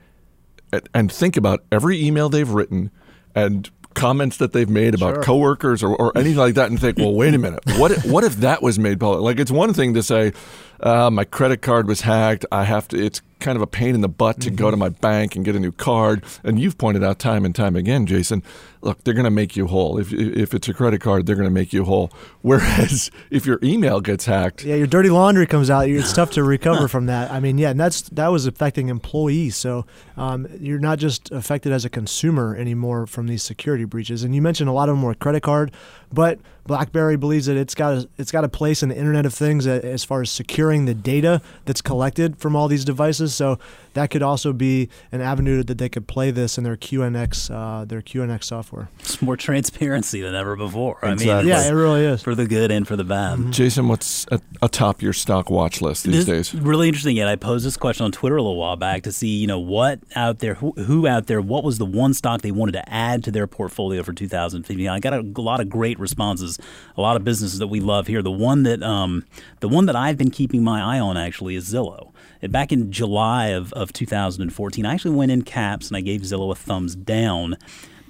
and 0.95 1.11
think 1.11 1.37
about 1.37 1.65
every 1.71 2.05
email 2.05 2.29
they've 2.29 2.49
written 2.49 2.91
and 3.35 3.71
comments 3.95 4.39
that 4.39 4.53
they've 4.53 4.71
made 4.71 4.95
about 4.95 5.17
sure. 5.17 5.23
coworkers 5.23 5.83
or, 5.83 5.95
or 5.97 6.17
anything 6.17 6.39
like 6.39 6.55
that 6.55 6.71
and 6.71 6.81
think, 6.81 6.99
well, 6.99 7.13
wait 7.13 7.35
a 7.35 7.39
minute, 7.39 7.61
what 7.77 7.91
if, 7.91 8.05
what 8.05 8.25
if 8.25 8.37
that 8.37 8.63
was 8.63 8.79
made 8.79 8.99
public? 8.99 9.23
Like 9.23 9.39
it's 9.39 9.51
one 9.51 9.75
thing 9.75 9.95
to 9.95 10.03
say, 10.03 10.33
uh, 10.81 11.11
my 11.11 11.25
credit 11.25 11.63
card 11.63 11.87
was 11.87 12.01
hacked. 12.01 12.45
I 12.51 12.65
have 12.65 12.89
to. 12.89 12.99
It's 13.03 13.23
kind 13.43 13.57
of 13.57 13.63
a 13.63 13.67
pain 13.67 13.95
in 13.95 14.01
the 14.01 14.09
butt 14.09 14.41
to 14.41 14.51
go 14.51 14.71
to 14.71 14.77
my 14.77 14.89
bank 14.89 15.37
and 15.37 15.45
get 15.45 15.55
a 15.55 15.61
new 15.61 15.73
card. 15.73 16.25
And 16.43 16.59
you've 16.59 16.79
pointed 16.79 17.05
out 17.05 17.19
time 17.19 17.45
and 17.45 17.55
time 17.55 17.77
again, 17.77 18.07
Jason, 18.07 18.43
look, 18.81 19.03
they're 19.05 19.15
going 19.15 19.25
to 19.25 19.31
make 19.31 19.57
you 19.57 19.67
whole. 19.67 19.99
If, 19.99 20.13
if 20.13 20.55
it's 20.55 20.69
a 20.69 20.75
credit 20.75 21.01
card, 21.01 21.27
they're 21.27 21.37
going 21.37 21.49
to 21.49 21.55
make 21.55 21.73
you 21.73 21.85
whole. 21.85 22.13
Whereas 22.43 23.11
if 23.31 23.47
your 23.47 23.59
email 23.63 24.01
gets 24.01 24.27
hacked, 24.27 24.65
Yeah, 24.65 24.77
your 24.77 24.87
dirty 24.87 25.11
laundry 25.11 25.47
comes 25.47 25.71
out. 25.71 25.89
It's 25.89 26.13
tough 26.13 26.31
to 26.33 26.43
recover 26.43 26.89
from 26.89 27.07
that. 27.07 27.31
I 27.31 27.41
mean, 27.41 27.59
yeah, 27.59 27.71
and 27.71 27.81
that's 27.81 28.03
that 28.11 28.29
was 28.29 28.47
affecting 28.47 28.89
employees. 28.89 29.57
So 29.57 29.87
um, 30.17 30.47
you're 30.59 30.79
not 30.79 30.99
just 30.99 31.31
affected 31.31 31.73
as 31.73 31.85
a 31.85 31.91
consumer 31.91 32.57
anymore 32.57 33.07
from 33.07 33.27
these 33.27 33.43
security 33.43 33.85
breaches. 33.85 34.25
And 34.25 34.35
you 34.35 34.43
mentioned 34.43 34.69
a 34.69 34.73
lot 34.73 34.89
of 34.89 34.97
them 34.97 35.03
were 35.03 35.15
credit 35.15 35.43
card, 35.43 35.73
but 36.13 36.39
BlackBerry 36.67 37.17
believes 37.17 37.47
that 37.47 37.57
it's 37.57 37.75
got 37.75 37.93
a, 37.93 38.09
it's 38.19 38.31
got 38.31 38.45
a 38.45 38.49
place 38.49 38.83
in 38.83 38.89
the 38.89 38.97
Internet 38.97 39.27
of 39.27 39.35
Things 39.35 39.67
as 39.67 40.05
far 40.05 40.23
as 40.23 40.31
securing 40.31 40.85
the 40.85 40.95
data 40.95 41.43
that's 41.65 41.81
collected 41.81 42.39
from 42.39 42.55
all 42.55 42.69
these 42.69 42.85
devices. 42.85 43.32
So 43.35 43.59
that 43.95 44.11
could 44.11 44.23
also 44.23 44.53
be 44.53 44.89
an 45.11 45.21
avenue 45.21 45.63
that 45.63 45.79
they 45.79 45.89
could 45.89 46.07
play 46.07 46.31
this 46.31 46.57
in 46.59 46.65
their 46.65 46.77
QNX 46.77 47.51
uh, 47.51 47.85
their 47.85 48.01
QNX 48.03 48.45
software. 48.45 48.89
It's 49.01 49.21
more 49.21 49.37
transparency 49.37 50.21
than 50.21 50.35
ever 50.35 50.57
before. 50.57 50.99
I 51.03 51.15
mean, 51.15 51.29
Yeah, 51.47 51.67
it 51.69 51.73
really 51.73 52.05
is. 52.05 52.23
for 52.23 52.35
the 52.35 52.47
good 52.47 52.71
and 52.71 52.87
for 52.87 52.97
the 52.97 53.05
bad. 53.05 53.53
Jason, 53.53 53.89
what's 53.89 54.27
atop 54.61 55.03
your 55.03 55.13
stock 55.13 55.51
watch 55.51 55.81
list 55.81 56.05
these 56.05 56.25
This- 56.27 56.51
days? 56.51 56.61
Really 56.63 56.89
interesting. 56.89 57.17
Yet 57.17 57.29
I 57.29 57.37
posed 57.37 57.67
this 57.67 57.77
question 57.77 58.05
on 58.05 58.13
Twitter 58.13 58.37
a 58.37 58.43
little 58.43 58.57
while 58.57 58.77
back 58.77 59.03
to 59.03 59.13
see, 59.13 59.29
you 59.29 59.47
know, 59.47 59.59
what 59.59 60.01
out 60.17 60.39
there, 60.39 60.55
who, 60.55 60.73
who 60.73 61.07
out 61.07 61.27
there, 61.27 61.41
what 61.41 61.65
was 61.65 61.79
the 61.79 61.87
one 61.87 62.15
stock 62.15 62.43
they 62.43 62.51
wanted 62.51 62.73
to 62.73 62.89
add 62.93 63.23
to 63.25 63.31
their 63.31 63.47
portfolio 63.47 64.03
for 64.03 64.13
2015. 64.13 64.89
I 64.89 65.01
got 65.01 65.13
a, 65.13 65.23
lot 65.41 65.61
of 65.61 65.69
great 65.69 65.99
responses, 65.99 66.59
a 66.97 67.01
lot 67.01 67.17
of 67.17 67.25
businesses 67.25 67.59
that 67.59 67.67
we 67.67 67.81
love 67.81 68.07
here. 68.07 68.23
The 68.23 68.31
one 68.31 68.63
that, 68.63 68.83
um, 68.83 69.25
the 69.61 69.69
one 69.69 69.87
that 69.87 69.97
I've 69.97 70.17
been 70.17 70.31
keeping 70.31 70.63
my 70.65 70.81
eye 70.81 71.01
on 71.01 71.17
actually 71.17 71.57
is 71.57 71.73
Zillow. 71.73 72.13
And 72.41 72.51
back 72.51 72.73
in 72.73 72.91
July 72.91 73.22
of, 73.49 73.73
of 73.73 73.93
2014, 73.93 74.87
I 74.87 74.95
actually 74.95 75.15
went 75.15 75.33
in 75.33 75.43
caps 75.43 75.89
and 75.89 75.97
I 75.97 76.01
gave 76.01 76.23
Zillow 76.23 76.51
a 76.53 76.55
thumbs 76.55 76.95
down 76.95 77.57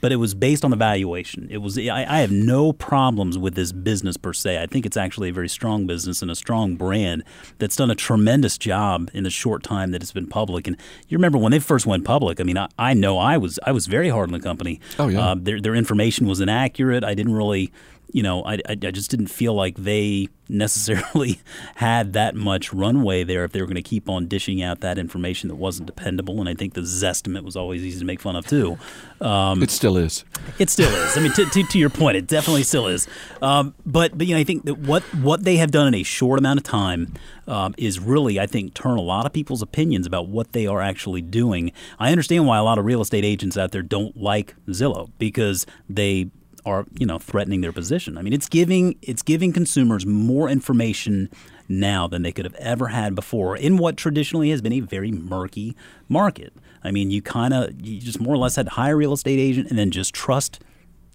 but 0.02 0.10
it 0.10 0.16
was 0.16 0.34
based 0.34 0.64
on 0.64 0.72
the 0.72 0.76
valuation. 0.76 1.46
It 1.48 1.58
was 1.58 1.78
I, 1.78 2.04
I 2.06 2.18
have 2.18 2.32
no 2.32 2.72
problems 2.72 3.38
with 3.38 3.54
this 3.54 3.70
business 3.70 4.16
per 4.18 4.32
se. 4.32 4.60
I 4.60 4.66
think 4.66 4.84
it's 4.84 4.96
actually 4.96 5.30
a 5.30 5.32
very 5.32 5.48
strong 5.48 5.86
business 5.86 6.20
and 6.20 6.30
a 6.30 6.34
strong 6.34 6.74
brand 6.74 7.22
that's 7.58 7.76
done 7.76 7.90
a 7.90 7.94
tremendous 7.94 8.58
job 8.58 9.10
in 9.14 9.22
the 9.22 9.30
short 9.30 9.62
time 9.62 9.92
that 9.92 10.02
it's 10.02 10.12
been 10.12 10.26
public. 10.26 10.66
And 10.66 10.76
you 11.08 11.16
remember 11.16 11.38
when 11.38 11.52
they 11.52 11.60
first 11.60 11.86
went 11.86 12.04
public? 12.04 12.40
I 12.40 12.42
mean, 12.42 12.58
I, 12.58 12.68
I 12.78 12.94
know 12.94 13.16
I 13.16 13.38
was 13.38 13.60
I 13.64 13.70
was 13.70 13.86
very 13.86 14.08
hard 14.08 14.28
on 14.28 14.32
the 14.32 14.40
company. 14.40 14.80
Oh, 14.98 15.06
yeah. 15.06 15.20
Uh, 15.20 15.36
their 15.38 15.60
their 15.60 15.76
information 15.76 16.26
was 16.26 16.40
inaccurate. 16.40 17.04
I 17.04 17.14
didn't 17.14 17.34
really. 17.34 17.72
You 18.10 18.22
know, 18.22 18.42
I, 18.44 18.54
I, 18.54 18.72
I 18.72 18.90
just 18.90 19.10
didn't 19.10 19.28
feel 19.28 19.54
like 19.54 19.76
they 19.76 20.28
necessarily 20.48 21.40
had 21.76 22.12
that 22.12 22.34
much 22.34 22.70
runway 22.72 23.24
there 23.24 23.42
if 23.44 23.52
they 23.52 23.60
were 23.60 23.66
going 23.66 23.74
to 23.76 23.82
keep 23.82 24.06
on 24.08 24.26
dishing 24.26 24.62
out 24.62 24.80
that 24.80 24.98
information 24.98 25.48
that 25.48 25.54
wasn't 25.54 25.86
dependable. 25.86 26.38
And 26.38 26.46
I 26.46 26.54
think 26.54 26.74
the 26.74 26.82
Zestimate 26.82 27.42
was 27.42 27.56
always 27.56 27.82
easy 27.82 27.98
to 28.00 28.04
make 28.04 28.20
fun 28.20 28.36
of 28.36 28.46
too. 28.46 28.76
Um, 29.22 29.62
It 29.62 29.70
still 29.70 29.96
is. 29.96 30.24
it 30.58 30.68
still 30.68 30.90
is. 30.92 31.16
I 31.16 31.20
mean, 31.20 31.32
to, 31.32 31.46
to, 31.46 31.62
to 31.62 31.78
your 31.78 31.88
point, 31.88 32.18
it 32.18 32.26
definitely 32.26 32.64
still 32.64 32.86
is. 32.86 33.08
Um, 33.40 33.74
but 33.86 34.18
but 34.18 34.26
you 34.26 34.34
know, 34.34 34.40
I 34.40 34.44
think 34.44 34.66
that 34.66 34.78
what 34.78 35.02
what 35.14 35.44
they 35.44 35.56
have 35.56 35.70
done 35.70 35.86
in 35.86 35.94
a 35.94 36.02
short 36.02 36.38
amount 36.38 36.58
of 36.58 36.64
time 36.64 37.14
um, 37.46 37.74
is 37.78 37.98
really, 37.98 38.38
I 38.38 38.46
think, 38.46 38.74
turn 38.74 38.98
a 38.98 39.02
lot 39.02 39.24
of 39.24 39.32
people's 39.32 39.62
opinions 39.62 40.06
about 40.06 40.28
what 40.28 40.52
they 40.52 40.66
are 40.66 40.82
actually 40.82 41.22
doing. 41.22 41.72
I 41.98 42.10
understand 42.10 42.46
why 42.46 42.58
a 42.58 42.62
lot 42.62 42.78
of 42.78 42.84
real 42.84 43.00
estate 43.00 43.24
agents 43.24 43.56
out 43.56 43.72
there 43.72 43.82
don't 43.82 44.16
like 44.20 44.54
Zillow 44.68 45.10
because 45.18 45.64
they 45.88 46.30
are 46.64 46.86
you 46.98 47.06
know 47.06 47.18
threatening 47.18 47.60
their 47.60 47.72
position. 47.72 48.16
I 48.16 48.22
mean, 48.22 48.32
it's 48.32 48.48
giving 48.48 48.96
it's 49.02 49.22
giving 49.22 49.52
consumers 49.52 50.06
more 50.06 50.48
information 50.48 51.30
now 51.68 52.06
than 52.06 52.22
they 52.22 52.32
could 52.32 52.44
have 52.44 52.54
ever 52.54 52.88
had 52.88 53.14
before 53.14 53.56
in 53.56 53.78
what 53.78 53.96
traditionally 53.96 54.50
has 54.50 54.60
been 54.60 54.72
a 54.72 54.80
very 54.80 55.10
murky 55.10 55.76
market. 56.08 56.52
I 56.84 56.90
mean, 56.90 57.10
you 57.10 57.22
kind 57.22 57.54
of 57.54 57.80
you 57.80 58.00
just 58.00 58.20
more 58.20 58.34
or 58.34 58.38
less 58.38 58.56
had 58.56 58.66
to 58.66 58.72
hire 58.72 58.94
a 58.94 58.96
real 58.96 59.12
estate 59.12 59.38
agent 59.38 59.70
and 59.70 59.78
then 59.78 59.90
just 59.90 60.14
trust 60.14 60.60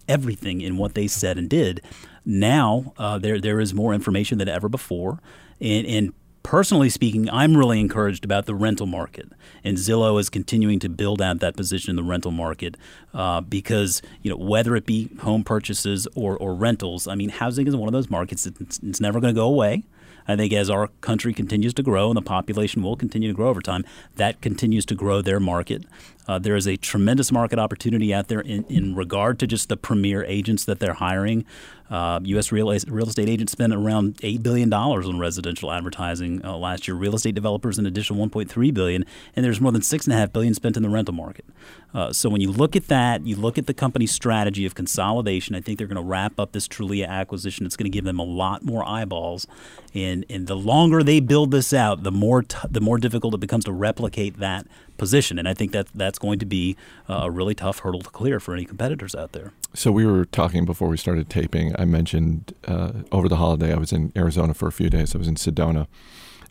everything 0.08 0.60
in 0.60 0.76
what 0.76 0.94
they 0.94 1.06
said 1.06 1.38
and 1.38 1.48
did. 1.48 1.82
Now 2.24 2.92
uh, 2.98 3.18
there 3.18 3.40
there 3.40 3.60
is 3.60 3.72
more 3.74 3.94
information 3.94 4.38
than 4.38 4.48
ever 4.48 4.68
before, 4.68 5.18
and, 5.60 5.86
and 5.86 6.12
personally 6.42 6.90
speaking, 6.90 7.28
I'm 7.30 7.56
really 7.56 7.80
encouraged 7.80 8.24
about 8.24 8.46
the 8.46 8.54
rental 8.54 8.86
market, 8.86 9.28
and 9.64 9.76
Zillow 9.76 10.18
is 10.20 10.30
continuing 10.30 10.78
to 10.80 10.88
build 10.88 11.20
out 11.20 11.40
that 11.40 11.56
position 11.56 11.90
in 11.90 11.96
the 11.96 12.02
rental 12.02 12.30
market 12.30 12.76
uh, 13.14 13.40
because 13.40 14.02
you 14.22 14.30
know 14.30 14.36
whether 14.36 14.76
it 14.76 14.86
be 14.86 15.10
home 15.20 15.44
purchases 15.44 16.06
or, 16.14 16.36
or 16.36 16.54
rentals, 16.54 17.06
I 17.06 17.14
mean 17.14 17.28
housing 17.28 17.66
is 17.66 17.76
one 17.76 17.88
of 17.88 17.92
those 17.92 18.10
markets 18.10 18.44
that's 18.44 18.78
it's 18.78 19.00
never 19.00 19.20
going 19.20 19.34
to 19.34 19.38
go 19.38 19.46
away. 19.46 19.84
I 20.28 20.36
think 20.36 20.52
as 20.52 20.68
our 20.68 20.88
country 21.00 21.32
continues 21.32 21.72
to 21.74 21.82
grow 21.82 22.08
and 22.08 22.16
the 22.16 22.22
population 22.22 22.82
will 22.82 22.96
continue 22.96 23.28
to 23.28 23.34
grow 23.34 23.48
over 23.48 23.62
time, 23.62 23.84
that 24.16 24.42
continues 24.42 24.84
to 24.86 24.94
grow 24.94 25.22
their 25.22 25.40
market. 25.40 25.86
Uh, 26.28 26.38
there 26.38 26.54
is 26.54 26.68
a 26.68 26.76
tremendous 26.76 27.32
market 27.32 27.58
opportunity 27.58 28.12
out 28.12 28.28
there 28.28 28.40
in, 28.40 28.64
in 28.64 28.94
regard 28.94 29.38
to 29.38 29.46
just 29.46 29.68
the 29.68 29.76
premier 29.76 30.22
agents 30.24 30.64
that 30.66 30.78
they're 30.78 30.94
hiring. 30.94 31.44
Uh, 31.90 32.20
U.S. 32.22 32.52
real, 32.52 32.66
real 32.88 33.08
estate 33.08 33.30
agents 33.30 33.52
spent 33.52 33.72
around 33.72 34.18
eight 34.22 34.42
billion 34.42 34.68
dollars 34.68 35.06
on 35.08 35.18
residential 35.18 35.72
advertising 35.72 36.44
uh, 36.44 36.54
last 36.54 36.86
year. 36.86 36.94
Real 36.94 37.14
estate 37.14 37.34
developers 37.34 37.78
an 37.78 37.86
additional 37.86 38.28
1.3 38.28 38.74
billion, 38.74 39.06
and 39.34 39.42
there's 39.42 39.58
more 39.58 39.72
than 39.72 39.80
6.5 39.80 40.32
billion 40.32 40.52
spent 40.52 40.76
in 40.76 40.82
the 40.82 40.90
rental 40.90 41.14
market. 41.14 41.46
Uh, 41.94 42.12
so 42.12 42.28
when 42.28 42.42
you 42.42 42.52
look 42.52 42.76
at 42.76 42.88
that, 42.88 43.26
you 43.26 43.36
look 43.36 43.56
at 43.56 43.66
the 43.66 43.72
company's 43.72 44.12
strategy 44.12 44.66
of 44.66 44.74
consolidation. 44.74 45.54
I 45.54 45.62
think 45.62 45.78
they're 45.78 45.86
going 45.86 45.96
to 45.96 46.02
wrap 46.02 46.38
up 46.38 46.52
this 46.52 46.68
Trulia 46.68 47.08
acquisition. 47.08 47.64
It's 47.64 47.76
going 47.76 47.90
to 47.90 47.96
give 47.96 48.04
them 48.04 48.18
a 48.18 48.24
lot 48.24 48.62
more 48.62 48.86
eyeballs, 48.86 49.46
and 49.94 50.26
and 50.28 50.46
the 50.46 50.56
longer 50.56 51.02
they 51.02 51.20
build 51.20 51.52
this 51.52 51.72
out, 51.72 52.02
the 52.02 52.12
more 52.12 52.42
t- 52.42 52.58
the 52.70 52.82
more 52.82 52.98
difficult 52.98 53.32
it 53.32 53.40
becomes 53.40 53.64
to 53.64 53.72
replicate 53.72 54.38
that 54.38 54.66
position. 54.98 55.38
And 55.38 55.48
I 55.48 55.54
think 55.54 55.72
that 55.72 55.86
that's 55.94 56.18
going 56.18 56.38
to 56.40 56.46
be 56.46 56.76
uh, 57.08 57.22
a 57.24 57.30
really 57.30 57.54
tough 57.54 57.78
hurdle 57.78 58.02
to 58.02 58.10
clear 58.10 58.38
for 58.40 58.52
any 58.52 58.64
competitors 58.66 59.14
out 59.14 59.32
there. 59.32 59.52
So 59.74 59.90
we 59.92 60.04
were 60.04 60.24
talking 60.26 60.64
before 60.66 60.88
we 60.88 60.96
started 60.98 61.30
taping. 61.30 61.74
I 61.78 61.84
mentioned 61.86 62.52
uh, 62.66 62.92
over 63.12 63.28
the 63.28 63.36
holiday 63.36 63.72
I 63.72 63.78
was 63.78 63.92
in 63.92 64.12
Arizona 64.16 64.52
for 64.54 64.68
a 64.68 64.72
few 64.72 64.90
days. 64.90 65.14
I 65.14 65.18
was 65.18 65.28
in 65.28 65.36
Sedona, 65.36 65.86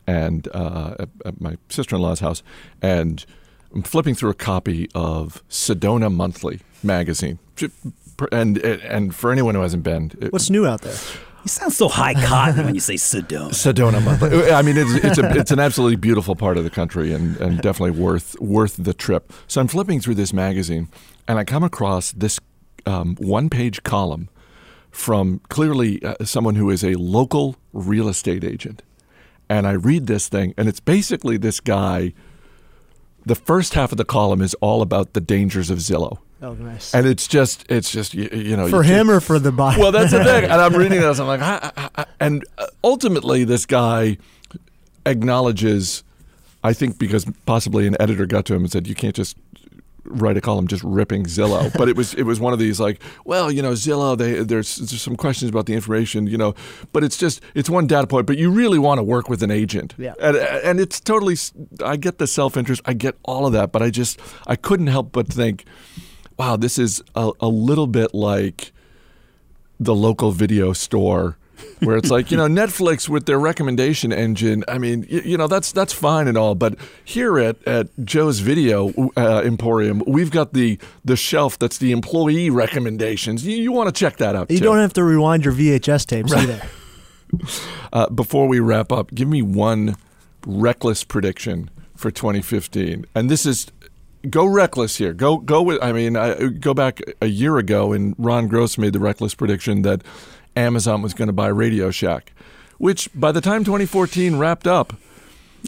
and 0.08 0.48
uh, 0.54 0.96
at, 1.00 1.10
at 1.26 1.42
my 1.42 1.58
sister-in-law's 1.70 2.22
house, 2.22 2.42
and 2.82 3.26
I'm 3.76 3.84
flipping 3.84 4.16
through 4.16 4.30
a 4.30 4.36
copy 4.36 4.90
of 4.96 5.44
Sedona 5.50 6.14
Monthly 6.14 6.62
magazine. 6.82 7.40
And 8.32 8.58
and 8.58 9.14
for 9.14 9.32
anyone 9.32 9.54
who 9.56 9.62
hasn't 9.62 9.84
been, 9.84 10.12
it- 10.22 10.32
What's 10.34 10.50
new 10.50 10.66
out 10.66 10.82
there? 10.82 10.96
You 11.48 11.50
sound 11.50 11.72
so 11.72 11.88
high 11.88 12.14
cotton 12.14 12.66
when 12.66 12.76
you 12.76 12.82
say 12.82 12.96
Sedona. 12.96 13.52
Sedona. 13.52 14.52
I 14.52 14.62
mean, 14.62 14.76
it's 14.76 14.92
it's, 14.96 15.18
a, 15.18 15.40
it's 15.40 15.50
an 15.50 15.60
absolutely 15.60 15.96
beautiful 15.96 16.36
part 16.36 16.58
of 16.58 16.66
the 16.66 16.70
country, 16.70 17.14
and, 17.14 17.38
and 17.38 17.62
definitely 17.62 17.92
worth 17.92 18.38
worth 18.42 18.76
the 18.76 18.94
trip. 18.94 19.32
So 19.48 19.62
I'm 19.62 19.70
flipping 19.70 20.02
through 20.02 20.16
this 20.16 20.34
magazine, 20.34 20.90
and 21.26 21.40
I 21.40 21.46
come 21.46 21.64
across 21.64 22.12
this 22.12 22.38
um, 22.86 23.16
one 23.16 23.50
page 23.50 23.82
column 23.84 24.28
from 24.92 25.40
clearly 25.48 26.04
uh, 26.04 26.16
someone 26.26 26.56
who 26.56 26.70
is 26.70 26.84
a 26.84 26.96
local 26.96 27.56
real 27.72 28.10
estate 28.10 28.44
agent, 28.44 28.84
and 29.48 29.66
I 29.66 29.72
read 29.72 30.08
this 30.08 30.28
thing, 30.28 30.54
and 30.58 30.68
it's 30.68 30.82
basically 30.82 31.38
this 31.38 31.62
guy. 31.62 32.12
The 33.26 33.36
first 33.36 33.74
half 33.74 33.94
of 33.94 33.98
the 33.98 34.04
column 34.04 34.42
is 34.42 34.54
all 34.56 34.82
about 34.82 35.14
the 35.14 35.22
dangers 35.22 35.70
of 35.70 35.78
Zillow. 35.78 36.20
Oh, 36.42 36.54
nice. 36.54 36.94
And 36.94 37.08
it's 37.08 37.28
just, 37.28 37.66
it's 37.70 37.92
just, 37.92 38.14
you, 38.14 38.30
you 38.32 38.56
know, 38.56 38.68
for 38.70 38.84
you 38.84 38.94
him 38.94 39.10
or 39.10 39.20
for 39.20 39.40
the 39.40 39.52
buyer? 39.52 39.80
well, 39.80 39.92
that's 39.92 40.12
the 40.12 40.24
thing. 40.24 40.44
And 40.44 40.54
I'm 40.54 40.76
reading 40.78 41.02
this. 41.02 41.20
I'm 41.20 41.28
like, 41.28 41.42
"Ah, 41.42 41.72
ah, 41.76 41.90
ah," 41.96 42.06
and 42.20 42.46
uh, 42.58 42.68
ultimately, 42.84 43.44
this 43.44 43.66
guy 43.66 44.18
acknowledges, 45.06 46.04
I 46.64 46.74
think, 46.74 47.00
because 47.00 47.26
possibly 47.46 47.88
an 47.88 47.96
editor 48.00 48.26
got 48.26 48.46
to 48.46 48.54
him 48.54 48.62
and 48.62 48.72
said, 48.72 48.88
you 48.88 48.96
can't 48.96 49.16
just 49.16 49.36
write 50.10 50.38
a 50.38 50.42
column 50.42 50.68
just 50.68 50.84
ripping 50.84 51.26
Zillow. 51.26 51.72
But 51.78 51.90
it 51.90 51.96
was 51.96 52.14
it 52.14 52.24
was 52.24 52.40
one 52.40 52.54
of 52.54 52.60
these 52.60 52.80
like, 52.80 53.02
well, 53.26 53.52
you 53.52 53.62
know, 53.62 53.72
Zillow. 53.72 54.18
They, 54.18 54.44
there's, 54.44 54.78
there's 54.78 55.02
some 55.02 55.16
questions 55.16 55.50
about 55.50 55.66
the 55.66 55.74
information, 55.74 56.28
you 56.28 56.38
know, 56.38 56.56
but 56.94 57.04
it's 57.04 57.18
just 57.18 57.42
it's 57.56 57.70
one 57.70 57.88
data 57.88 58.08
point. 58.08 58.26
But 58.26 58.38
you 58.38 58.50
really 58.52 58.80
want 58.80 59.00
to 59.00 59.04
work 59.04 59.28
with 59.28 59.44
an 59.44 59.52
agent, 59.52 59.96
Yeah. 59.98 60.14
And 60.22 60.38
and 60.38 60.80
it's 60.80 61.00
totally. 61.00 61.36
I 61.84 61.98
get 61.98 62.20
the 62.20 62.28
self 62.28 62.56
interest. 62.58 62.82
I 62.86 62.94
get 62.94 63.16
all 63.24 63.46
of 63.46 63.54
that, 63.54 63.72
but 63.72 63.82
I 63.82 63.90
just 63.90 64.20
I 64.46 64.56
couldn't 64.56 64.88
help 64.88 65.12
but 65.12 65.28
think, 65.28 65.66
wow, 66.38 66.56
this 66.56 66.78
is 66.78 67.04
a, 67.16 67.32
a 67.40 67.48
little 67.48 67.88
bit 67.88 68.14
like 68.14 68.72
the 69.80 69.96
local 69.96 70.32
video 70.32 70.74
store 70.74 71.38
where 71.80 71.98
it's 71.98 72.10
like 72.10 72.32
you 72.32 72.38
know 72.38 72.48
Netflix 72.48 73.10
with 73.10 73.26
their 73.26 73.40
recommendation 73.40 74.12
engine. 74.12 74.64
I 74.68 74.78
mean, 74.78 75.06
you, 75.10 75.22
you 75.22 75.38
know 75.38 75.48
that's 75.48 75.72
that's 75.72 75.94
fine 75.94 76.28
and 76.28 76.38
all, 76.38 76.56
but 76.56 76.78
here 77.04 77.40
at, 77.40 77.66
at 77.68 77.88
Joe's 78.04 78.40
Video 78.40 78.92
uh, 79.16 79.42
Emporium, 79.44 80.04
we've 80.08 80.32
got 80.32 80.54
the 80.54 80.80
the 81.04 81.16
shelf 81.16 81.58
that's 81.60 81.78
the 81.78 81.92
employee 81.92 82.50
recommendations. 82.50 83.46
You, 83.46 83.58
you 83.58 83.72
want 83.72 83.94
to 83.94 83.98
check 83.98 84.18
that 84.18 84.36
out. 84.36 84.50
you 84.52 84.60
too. 84.60 84.64
don't 84.64 84.78
have 84.78 84.94
to 84.94 85.04
rewind 85.04 85.46
your 85.46 85.54
VHS 85.54 86.06
tapes 86.06 86.34
either. 86.34 86.62
Uh, 87.92 88.10
before 88.10 88.48
we 88.48 88.58
wrap 88.58 88.90
up, 88.90 89.14
give 89.14 89.28
me 89.28 89.42
one 89.42 89.98
reckless 90.46 91.04
prediction 91.04 91.70
for 91.94 92.10
2015, 92.10 93.06
and 93.14 93.30
this 93.30 93.46
is. 93.46 93.68
Go 94.30 94.46
reckless 94.46 94.98
here. 94.98 95.14
Go 95.14 95.38
go 95.38 95.62
with. 95.62 95.82
I 95.84 95.92
mean, 95.92 96.16
I, 96.18 96.48
go 96.48 96.74
back 96.74 97.02
a 97.22 97.28
year 97.28 97.58
ago, 97.58 97.94
and 97.94 98.16
Ron 98.18 98.48
Gross 98.48 98.78
made 98.78 98.94
the 98.94 99.00
reckless 99.00 99.34
prediction 99.36 99.82
that 99.84 100.02
Amazon 100.56 101.02
was 101.02 101.14
going 101.14 101.28
to 101.28 101.34
buy 101.34 101.48
Radio 101.48 101.92
Shack, 101.92 102.34
which 102.78 103.10
by 103.14 103.32
the 103.32 103.42
time 103.42 103.64
2014 103.64 104.38
wrapped 104.38 104.68
up, 104.68 104.94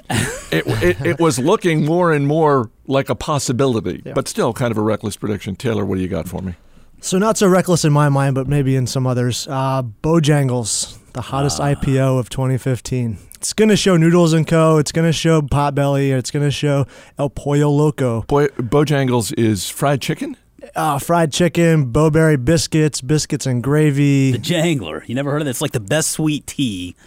it, 0.10 0.64
it, 0.84 1.02
it 1.06 1.20
was 1.20 1.38
looking 1.40 1.86
more 1.86 2.12
and 2.12 2.28
more 2.28 2.70
like 2.88 3.10
a 3.10 3.16
possibility, 3.16 4.02
Yeah. 4.06 4.14
but 4.14 4.28
still 4.28 4.54
kind 4.54 4.72
of 4.72 4.78
a 4.78 4.82
reckless 4.82 5.16
prediction. 5.16 5.56
Taylor, 5.56 5.86
what 5.86 5.96
do 5.96 6.02
you 6.02 6.08
got 6.08 6.28
for 6.28 6.42
me? 6.42 6.56
So 7.02 7.18
not 7.18 7.38
so 7.38 7.48
reckless 7.48 7.86
in 7.86 7.94
my 7.94 8.10
mind, 8.10 8.36
but 8.36 8.48
maybe 8.48 8.76
in 8.76 8.86
some 8.88 9.08
others. 9.08 9.48
Uh, 9.50 9.84
Bojangles, 10.04 10.98
the 11.14 11.22
hottest 11.22 11.60
IPO 11.60 12.20
of 12.20 12.30
2015. 12.30 13.18
It's 13.40 13.54
going 13.54 13.70
to 13.70 13.78
show 13.78 13.96
Noodles 13.96 14.34
and 14.34 14.46
Co. 14.46 14.80
It's 14.80 14.92
going 14.92 15.08
to 15.08 15.14
show 15.14 15.42
Potbelly. 15.42 16.12
It's 16.12 16.30
going 16.30 16.44
to 16.44 16.52
show 16.52 16.86
El 17.18 17.30
Pollo 17.30 17.70
Loco. 17.70 18.24
Boy, 18.24 18.48
Bojangles 18.48 19.34
is 19.38 19.70
fried 19.70 20.02
chicken. 20.02 20.36
Uh, 20.76 21.00
fried 21.00 21.32
chicken, 21.32 21.86
Bo-Berry 21.86 22.36
biscuits, 22.36 23.00
biscuits 23.00 23.46
and 23.46 23.64
gravy, 23.64 24.34
The 24.34 24.40
Jangler. 24.40 25.08
You 25.08 25.16
never 25.16 25.32
heard 25.32 25.42
of 25.42 25.48
it? 25.48 25.52
It's 25.52 25.62
like 25.62 25.72
the 25.72 25.80
best 25.80 26.12
sweet 26.12 26.48
tea 26.48 26.98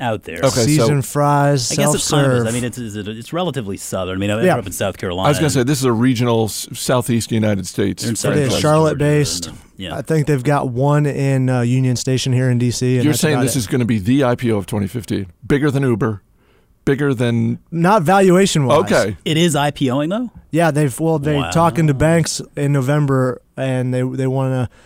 out 0.00 0.22
there. 0.24 0.38
Okay, 0.42 0.76
so- 0.76 1.02
fries, 1.02 1.72
I 1.72 1.74
guess 1.76 1.94
it's 1.94 2.10
kind 2.10 2.22
self-serve. 2.24 2.40
of. 2.42 2.46
I 2.48 2.50
mean, 2.52 2.64
it's 2.64 2.78
it's, 2.78 2.94
it's 2.96 3.32
relatively 3.32 3.76
southern. 3.76 4.16
I 4.16 4.20
mean, 4.20 4.30
I 4.30 4.36
Yeah. 4.42 4.52
grew 4.54 4.60
up 4.60 4.66
in 4.66 4.72
South 4.72 4.96
Carolina. 4.98 5.26
I 5.26 5.30
was 5.30 5.38
going 5.38 5.48
to 5.50 5.54
say 5.54 5.62
this 5.64 5.78
is 5.78 5.84
a 5.84 5.92
regional 5.92 6.44
s- 6.46 6.68
southeast 6.72 7.32
United 7.32 7.66
States. 7.66 8.02
They're 8.02 8.10
in 8.10 8.14
It 8.14 8.18
Southern 8.18 8.38
is 8.38 8.44
franchise. 8.48 8.60
Charlotte 8.60 8.90
Georgia, 8.98 9.04
based. 9.04 9.50
Yeah. 9.76 9.96
I 9.96 10.02
think 10.02 10.26
they've 10.26 10.42
got 10.42 10.68
one 10.70 11.06
in 11.06 11.48
uh, 11.48 11.60
Union 11.60 11.96
Station 11.96 12.32
here 12.32 12.50
in 12.50 12.58
DC. 12.58 12.96
And 12.96 13.04
You're 13.04 13.14
saying 13.14 13.40
this 13.40 13.54
it. 13.54 13.60
is 13.60 13.66
going 13.66 13.80
to 13.80 13.84
be 13.86 13.98
the 13.98 14.20
IPO 14.22 14.56
of 14.58 14.66
2015, 14.66 15.26
bigger 15.46 15.70
than 15.70 15.82
Uber, 15.84 16.20
bigger 16.84 17.14
than 17.14 17.58
not 17.70 18.02
valuation 18.02 18.66
wise. 18.66 18.90
okay. 18.90 19.16
It 19.24 19.36
is 19.36 19.54
IPOing 19.54 20.10
though. 20.10 20.30
Yeah, 20.50 20.70
they've 20.70 20.98
well 20.98 21.18
they're 21.18 21.36
Wow. 21.36 21.50
talking 21.50 21.86
to 21.88 21.94
banks 21.94 22.40
in 22.56 22.72
November, 22.72 23.40
and 23.56 23.92
they 23.94 24.02
they 24.02 24.26
want 24.26 24.52
to 24.70 24.76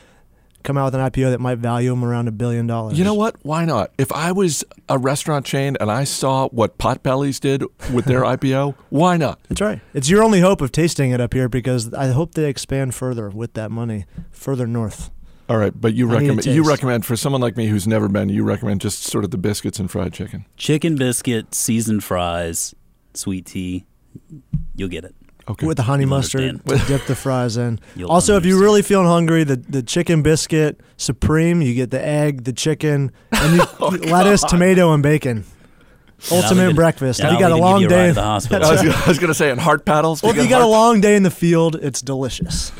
come 0.62 0.78
out 0.78 0.86
with 0.86 0.94
an 0.94 1.00
IPO 1.00 1.30
that 1.30 1.40
might 1.40 1.58
value 1.58 1.90
them 1.90 2.04
around 2.04 2.28
a 2.28 2.32
billion 2.32 2.66
dollars. 2.66 2.98
You 2.98 3.04
know 3.04 3.14
what? 3.14 3.36
Why 3.42 3.64
not? 3.64 3.90
If 3.98 4.12
I 4.12 4.32
was 4.32 4.64
a 4.88 4.98
restaurant 4.98 5.44
chain 5.46 5.76
and 5.80 5.90
I 5.90 6.04
saw 6.04 6.48
what 6.48 6.78
Potbellies 6.78 7.40
did 7.40 7.64
with 7.92 8.04
their 8.04 8.22
IPO, 8.34 8.74
why 8.90 9.16
not? 9.16 9.40
That's 9.48 9.60
right. 9.60 9.80
It's 9.94 10.08
your 10.08 10.22
only 10.22 10.40
hope 10.40 10.60
of 10.60 10.72
tasting 10.72 11.10
it 11.10 11.20
up 11.20 11.34
here 11.34 11.48
because 11.48 11.92
I 11.94 12.08
hope 12.08 12.34
they 12.34 12.48
expand 12.48 12.94
further 12.94 13.28
with 13.30 13.54
that 13.54 13.70
money 13.70 14.06
further 14.30 14.66
north. 14.66 15.10
All 15.48 15.58
right, 15.58 15.72
but 15.78 15.92
you 15.94 16.08
I 16.10 16.14
recommend 16.14 16.46
you 16.46 16.66
recommend 16.66 17.04
for 17.04 17.16
someone 17.16 17.42
like 17.42 17.56
me 17.56 17.66
who's 17.66 17.86
never 17.86 18.08
been, 18.08 18.28
you 18.28 18.42
recommend 18.44 18.80
just 18.80 19.02
sort 19.02 19.24
of 19.24 19.32
the 19.32 19.38
biscuits 19.38 19.78
and 19.78 19.90
fried 19.90 20.12
chicken. 20.12 20.46
Chicken 20.56 20.96
biscuit, 20.96 21.54
seasoned 21.54 22.04
fries, 22.04 22.74
sweet 23.12 23.46
tea. 23.46 23.84
You'll 24.76 24.88
get 24.88 25.04
it. 25.04 25.14
Okay. 25.48 25.66
With 25.66 25.76
the 25.76 25.82
honey 25.82 26.02
You'll 26.02 26.10
mustard 26.10 26.40
understand. 26.42 26.80
to 26.80 26.86
dip 26.86 27.06
the 27.06 27.16
fries 27.16 27.56
in. 27.56 27.80
You'll 27.96 28.10
also, 28.10 28.36
if 28.36 28.44
you're 28.44 28.60
really 28.60 28.82
feeling 28.82 29.06
hungry, 29.08 29.42
the, 29.42 29.56
the 29.56 29.82
chicken 29.82 30.22
biscuit 30.22 30.80
supreme, 30.96 31.60
you 31.60 31.74
get 31.74 31.90
the 31.90 32.04
egg, 32.04 32.44
the 32.44 32.52
chicken, 32.52 33.10
and 33.32 33.56
you, 33.56 33.62
Oh, 33.80 33.88
lettuce, 34.08 34.42
tomato, 34.44 34.92
and 34.94 35.02
bacon. 35.02 35.44
And 36.30 36.44
Ultimate 36.44 36.62
even- 36.64 36.76
breakfast. 36.76 37.18
and 37.18 37.28
If 37.30 37.34
you 37.34 37.40
got 37.40 37.50
a 37.50 37.56
long 37.56 37.80
you 37.80 37.88
a 37.88 37.90
ride 37.90 37.96
day. 37.96 38.08
to 38.08 38.14
the 38.14 38.22
hospital. 38.22 38.68
I 38.68 38.72
was, 38.84 39.06
was 39.08 39.18
going 39.18 39.28
to 39.28 39.34
say 39.34 39.50
in 39.50 39.58
heart 39.58 39.84
paddles. 39.84 40.22
Well, 40.22 40.30
if 40.30 40.40
you 40.40 40.48
got 40.48 40.62
a 40.62 40.66
long 40.66 41.00
day 41.00 41.16
in 41.16 41.24
the 41.24 41.30
field, 41.32 41.74
it's 41.74 42.00
delicious. 42.00 42.70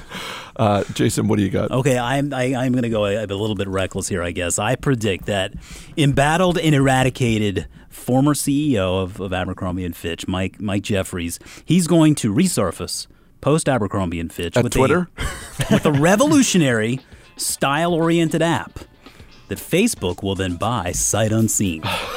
Uh, 0.63 0.85
Jason, 0.93 1.27
what 1.27 1.37
do 1.37 1.43
you 1.43 1.51
got? 1.51 1.71
Okay, 1.71 1.99
I'm 1.99 2.33
I, 2.33 2.55
I'm 2.55 2.73
going 2.73 2.85
to 2.85 2.89
go 2.89 3.05
a, 3.05 3.25
a 3.25 3.27
little 3.27 3.57
bit 3.57 3.69
reckless 3.69 4.09
here. 4.09 4.23
I 4.23 4.31
guess 4.31 4.59
I 4.59 4.77
predict 4.77 5.27
that 5.27 5.55
embattled 5.97 6.57
and 6.59 6.75
eradicated 6.75 7.67
former 7.89 8.35
CEO 8.35 9.03
of, 9.03 9.21
of 9.21 9.33
Abercrombie 9.33 9.85
and 9.85 9.97
Fitch, 9.97 10.29
Mike 10.29 10.61
Mike 10.61 10.83
Jeffries, 10.83 11.41
he's 11.65 11.87
going 11.87 12.15
to 12.17 12.33
resurface 12.33 13.09
post 13.41 13.69
Abercrombie 13.69 14.21
and 14.21 14.33
Fitch 14.33 14.57
At 14.57 14.63
with 14.63 14.73
Twitter? 14.73 15.09
a, 15.19 15.67
with 15.73 15.85
a 15.85 15.93
revolutionary 15.93 17.01
style 17.37 17.93
oriented 17.93 18.41
app 18.43 18.79
that 19.49 19.59
Facebook 19.59 20.23
will 20.23 20.37
then 20.37 20.57
buy 20.57 20.93
sight 20.93 21.33
unseen. 21.33 21.83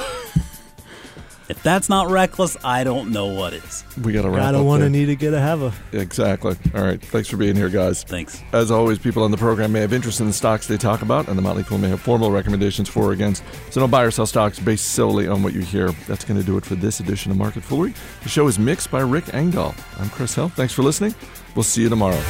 if 1.50 1.62
that's 1.64 1.90
not 1.90 2.10
reckless, 2.10 2.58
I 2.64 2.84
don't 2.84 3.12
know 3.12 3.28
what 3.28 3.54
is. 3.54 3.84
We 4.04 4.14
got 4.14 4.24
to 4.24 4.30
wrap 4.30 4.40
Gotta 4.40 4.60
up 4.60 4.66
want 4.66 4.80
to 4.82 4.84
there. 4.86 4.90
need 4.90 5.06
to 5.08 5.16
get 5.16 5.34
a 5.34 5.40
have 5.40 5.62
a. 5.62 5.74
Exactly. 5.94 6.56
All 6.74 6.84
right. 6.84 7.02
Thanks 7.02 7.30
for 7.30 7.38
being 7.38 7.56
here, 7.56 7.70
guys. 7.70 8.04
Thanks. 8.04 8.42
As 8.54 8.72
always, 8.72 9.00
people 9.00 9.24
on 9.24 9.32
the 9.32 9.38
program 9.38 9.72
may 9.72 9.82
have 9.82 9.94
interest 9.94 10.20
in 10.20 10.28
the 10.28 10.34
stocks 10.34 10.68
they 10.68 10.78
talk 10.78 11.02
about, 11.02 11.28
and 11.28 11.38
the 11.38 11.42
Motley 11.42 11.64
Fool 11.64 11.78
may 11.78 11.90
have 11.90 12.02
formal 12.02 12.32
recommendations 12.32 12.90
for 12.90 13.06
or 13.06 13.12
against. 13.12 13.44
So 13.70 13.80
don't 13.80 13.90
buy 13.92 14.04
or 14.04 14.12
sell 14.12 14.26
stocks 14.26 14.60
based 14.60 14.88
solely 14.94 15.28
on 15.28 15.44
what 15.44 15.54
you 15.54 15.62
hear. 15.62 15.92
That's 16.08 16.26
going 16.26 16.40
to 16.40 16.46
do 16.46 16.58
it 16.58 16.66
for 16.66 16.76
this 16.76 17.00
edition 17.00 17.32
of 17.32 17.38
Market 17.38 17.64
Foolery. 17.64 17.94
The 18.24 18.30
show 18.30 18.48
is 18.48 18.58
mixed 18.60 18.90
by 18.92 19.02
Rick 19.02 19.34
Engdahl. 19.34 19.76
I'm 20.00 20.10
Chris 20.10 20.34
Hill. 20.36 20.50
Thanks 20.50 20.74
for 20.74 20.84
listening. 20.84 21.14
We'll 21.56 21.64
see 21.64 21.84
you 21.84 21.90
tomorrow. 21.90 22.22